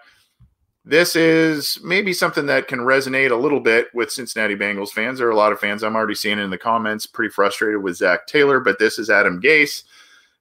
this 0.84 1.16
is 1.16 1.78
maybe 1.82 2.12
something 2.12 2.46
that 2.46 2.68
can 2.68 2.80
resonate 2.80 3.30
a 3.30 3.36
little 3.36 3.60
bit 3.60 3.88
with 3.94 4.12
Cincinnati 4.12 4.54
Bengals 4.54 4.90
fans. 4.90 5.18
There 5.18 5.28
are 5.28 5.32
a 5.32 5.36
lot 5.36 5.52
of 5.52 5.60
fans 5.60 5.82
I'm 5.82 5.96
already 5.96 6.14
seeing 6.14 6.38
in 6.38 6.50
the 6.50 6.58
comments 6.58 7.06
pretty 7.06 7.30
frustrated 7.30 7.82
with 7.82 7.96
Zac 7.96 8.26
Taylor, 8.26 8.60
but 8.60 8.78
this 8.78 8.98
is 8.98 9.08
Adam 9.08 9.40
Gase, 9.40 9.84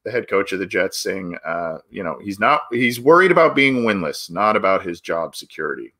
the 0.03 0.11
head 0.11 0.27
coach 0.27 0.51
of 0.51 0.59
the 0.59 0.65
Jets, 0.65 0.99
saying, 0.99 1.37
uh, 1.45 1.77
you 1.89 2.03
know, 2.03 2.19
he's 2.21 2.39
not, 2.39 2.63
he's 2.71 2.99
worried 2.99 3.31
about 3.31 3.55
being 3.55 3.83
winless, 3.83 4.29
not 4.29 4.57
about 4.57 4.85
his 4.85 4.99
job 4.99 5.33
security 5.35 5.93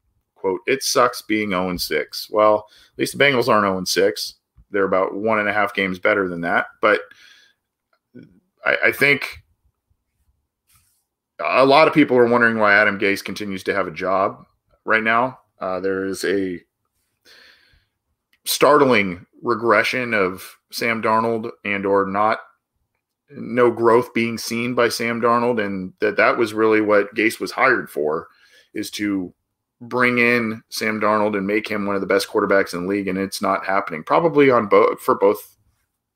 quote, 0.44 0.60
it 0.68 0.84
sucks 0.84 1.22
being 1.22 1.52
0 1.52 1.78
6. 1.78 2.30
Well, 2.30 2.68
at 2.94 3.00
least 3.00 3.18
the 3.18 3.24
Bengals 3.24 3.48
aren't 3.48 3.66
0 3.66 3.84
6. 3.86 4.34
They're 4.72 4.84
about 4.84 5.16
one 5.16 5.40
and 5.40 5.48
a 5.48 5.54
half 5.54 5.74
games 5.74 6.00
better 6.00 6.28
than 6.28 6.42
that. 6.42 6.66
But 6.82 7.00
I, 8.66 8.78
I 8.88 8.92
think 8.92 9.44
a 11.40 11.66
lot 11.66 11.88
of 11.88 11.94
people 11.94 12.18
are 12.18 12.28
wondering 12.28 12.58
why 12.58 12.74
Adam 12.74 13.00
Gase 13.00 13.24
continues 13.24 13.64
to 13.64 13.74
have 13.74 13.88
a 13.88 13.92
job 13.92 14.46
right 14.84 15.04
now. 15.04 15.40
Uh, 15.62 15.80
there 15.80 16.06
is 16.06 16.26
a 16.26 16.60
startling 18.46 19.26
regression 19.42 20.14
of 20.14 20.58
Sam 20.74 21.02
Darnold 21.02 21.52
and 21.64 21.86
or 21.86 22.06
not 22.06 22.40
no 23.30 23.72
growth 23.72 24.14
being 24.14 24.38
seen 24.38 24.76
by 24.76 24.90
Sam 24.90 25.22
Darnold 25.22 25.64
and 25.64 25.94
that 26.02 26.18
that 26.18 26.38
was 26.38 26.54
really 26.54 26.82
what 26.82 27.16
Gase 27.16 27.40
was 27.40 27.52
hired 27.52 27.90
for 27.90 28.28
is 28.74 28.92
to 28.92 29.34
bring 29.88 30.18
in 30.18 30.64
Sam 30.70 31.00
Darnold 31.00 31.38
and 31.38 31.48
make 31.48 31.68
him 31.68 31.86
one 31.86 31.96
of 31.96 32.02
the 32.02 32.08
best 32.08 32.28
quarterbacks 32.28 32.74
in 32.74 32.84
the 32.84 32.90
league, 32.90 33.08
and 33.08 33.18
it's 33.18 33.42
not 33.42 33.66
happening. 33.66 34.04
Probably 34.04 34.50
on 34.50 34.68
both 34.68 35.00
for 35.00 35.16
both 35.16 35.58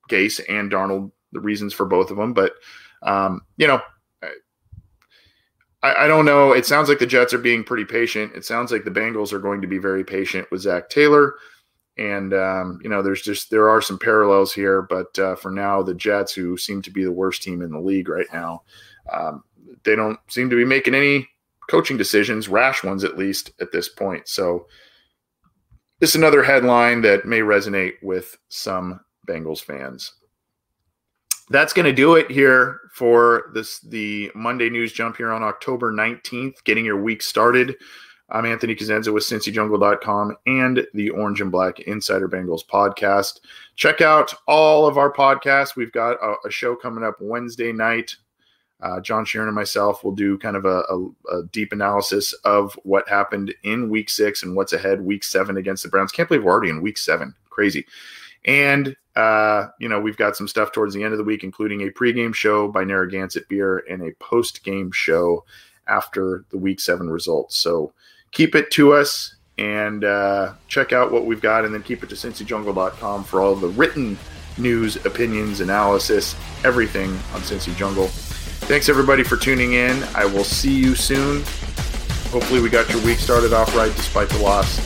Gase 0.10 0.42
and 0.50 0.72
Darnold, 0.72 1.12
the 1.32 1.40
reasons 1.40 1.74
for 1.74 1.86
both 1.86 2.12
of 2.12 2.18
them. 2.18 2.34
But 2.34 2.54
um, 3.04 3.42
you 3.58 3.68
know, 3.68 3.82
I, 5.84 6.06
I, 6.06 6.08
don't 6.08 6.26
know. 6.26 6.52
It 6.52 6.66
sounds 6.66 6.90
like 6.90 7.00
the 7.00 7.06
Jets 7.06 7.34
are 7.34 7.40
being 7.40 7.64
pretty 7.64 7.86
patient. 7.86 8.34
It 8.36 8.46
sounds 8.46 8.72
like 8.72 8.84
the 8.84 8.92
Bengals 8.92 9.32
are 9.32 9.40
going 9.40 9.62
to 9.62 9.68
be 9.68 9.78
very 9.78 10.04
patient 10.04 10.48
with 10.52 10.62
Zac 10.62 10.90
Taylor. 10.90 11.36
And 11.98 12.34
um, 12.34 12.80
you 12.84 12.90
know, 12.90 13.02
there's 13.02 13.22
just 13.22 13.50
there 13.50 13.70
are 13.70 13.82
some 13.82 14.00
parallels 14.00 14.54
here, 14.54 14.84
but 14.84 15.18
uh, 15.20 15.36
for 15.36 15.52
now, 15.52 15.82
the 15.82 15.96
Jets, 15.96 16.34
who 16.34 16.58
seem 16.58 16.82
to 16.84 16.92
be 16.92 17.04
the 17.04 17.12
worst 17.12 17.44
team 17.44 17.62
in 17.62 17.72
the 17.72 17.80
league 17.80 18.10
right 18.10 18.28
now, 18.32 18.64
um, 19.12 19.44
they 19.84 19.96
don't 19.96 20.20
seem 20.30 20.50
to 20.50 20.56
be 20.56 20.66
making 20.66 20.96
any 20.96 21.28
coaching 21.68 21.98
decisions, 21.98 22.48
rash 22.48 22.84
ones 22.84 23.04
at 23.04 23.18
least 23.18 23.52
at 23.60 23.72
this 23.72 23.90
point. 23.90 24.28
So 24.28 24.68
this 26.00 26.12
is 26.12 26.16
another 26.16 26.44
headline 26.44 27.02
that 27.02 27.26
may 27.26 27.40
resonate 27.40 27.94
with 28.02 28.38
some 28.50 29.00
Bengals 29.28 29.62
fans. 29.62 30.14
That's 31.50 31.74
going 31.74 31.86
to 31.86 31.94
do 31.94 32.16
it 32.16 32.30
here 32.30 32.82
for 32.94 33.52
this 33.54 33.80
the 33.80 34.32
Monday 34.36 34.70
news 34.70 34.92
jump 34.92 35.18
here 35.18 35.32
on 35.32 35.44
October 35.44 35.94
19th, 35.94 36.64
getting 36.66 36.86
your 36.86 37.02
week 37.02 37.24
started. 37.24 37.76
I'm 38.30 38.46
Anthony 38.46 38.76
Cosenza 38.76 39.14
with 39.14 39.24
CincyJungle.com 39.24 40.36
and 40.48 40.86
the 40.94 41.10
Orange 41.12 41.40
and 41.40 41.52
Black 41.52 41.80
Insider 41.80 42.28
Bengals 42.28 42.66
podcast. 42.68 43.40
Check 43.78 44.02
out 44.02 44.34
all 44.48 44.86
of 44.86 44.98
our 44.98 45.12
podcasts. 45.12 45.78
We've 45.78 45.94
got 45.94 46.18
a, 46.22 46.36
a 46.46 46.52
show 46.52 46.76
coming 46.76 47.06
up 47.06 47.16
Wednesday 47.22 47.72
night 47.72 48.14
uh, 48.82 49.00
John 49.00 49.26
Sheeran 49.26 49.48
and 49.48 49.56
myself 49.56 50.04
will 50.04 50.12
do 50.12 50.38
kind 50.38 50.56
of 50.56 50.66
a, 50.66 50.84
a, 50.90 51.38
a, 51.38 51.44
deep 51.52 51.72
analysis 51.72 52.34
of 52.46 52.78
what 52.84 53.10
happened 53.10 53.54
in 53.64 53.90
week 53.90 54.10
six 54.10 54.44
and 54.44 54.56
what's 54.56 54.74
ahead 54.74 55.02
week 55.02 55.24
seven 55.24 55.58
against 55.58 55.84
the 55.84 55.90
Browns. 55.90 56.12
Can't 56.12 56.30
believe 56.30 56.44
we're 56.44 56.52
already 56.52 56.70
in 56.70 56.82
week 56.82 56.98
seven. 57.00 57.34
Crazy. 57.50 57.88
And, 58.46 58.96
uh, 59.16 59.68
you 59.80 59.90
know, 59.90 60.00
we've 60.00 60.18
got 60.18 60.38
some 60.38 60.48
stuff 60.48 60.72
towards 60.72 60.94
the 60.94 61.04
end 61.04 61.12
of 61.14 61.18
the 61.18 61.24
week, 61.24 61.44
including 61.44 61.82
a 61.82 61.92
pregame 61.92 62.36
show 62.36 62.68
by 62.68 62.84
Narragansett 62.84 63.50
Beer 63.50 63.84
and 63.90 64.04
a 64.04 64.14
post 64.20 64.64
game 64.64 64.92
show 64.92 65.44
after 65.88 66.46
the 66.52 66.58
week 66.58 66.80
seven 66.80 67.10
results. 67.10 67.58
So 67.58 67.94
keep 68.32 68.54
it 68.54 68.70
to 68.72 68.94
us. 68.94 69.36
and 69.58 70.04
uh, 70.04 70.54
check 70.68 70.94
out 70.94 71.12
what 71.12 71.26
we've 71.26 71.42
got, 71.42 71.66
and 71.66 71.74
then 71.74 71.82
keep 71.82 72.04
it 72.04 72.10
to 72.10 72.16
cincyjungle.com 72.16 73.24
for 73.24 73.42
all 73.42 73.56
the 73.56 73.70
written 73.70 74.16
news, 74.60 75.04
opinions, 75.04 75.62
analysis, 75.62 76.36
everything 76.64 77.10
on 77.34 77.42
Cincy 77.42 77.76
Jungle. 77.76 78.08
Thanks 78.66 78.90
everybody 78.90 79.24
for 79.24 79.38
tuning 79.38 79.74
in. 79.74 80.04
I 80.16 80.26
will 80.26 80.44
see 80.44 80.74
you 80.74 80.96
soon. 80.96 81.38
Hopefully, 82.32 82.60
we 82.60 82.70
got 82.70 82.90
your 82.90 83.02
week 83.04 83.20
started 83.20 83.54
off 83.54 83.74
right 83.76 83.96
despite 83.96 84.30
the 84.30 84.40
loss. 84.40 84.78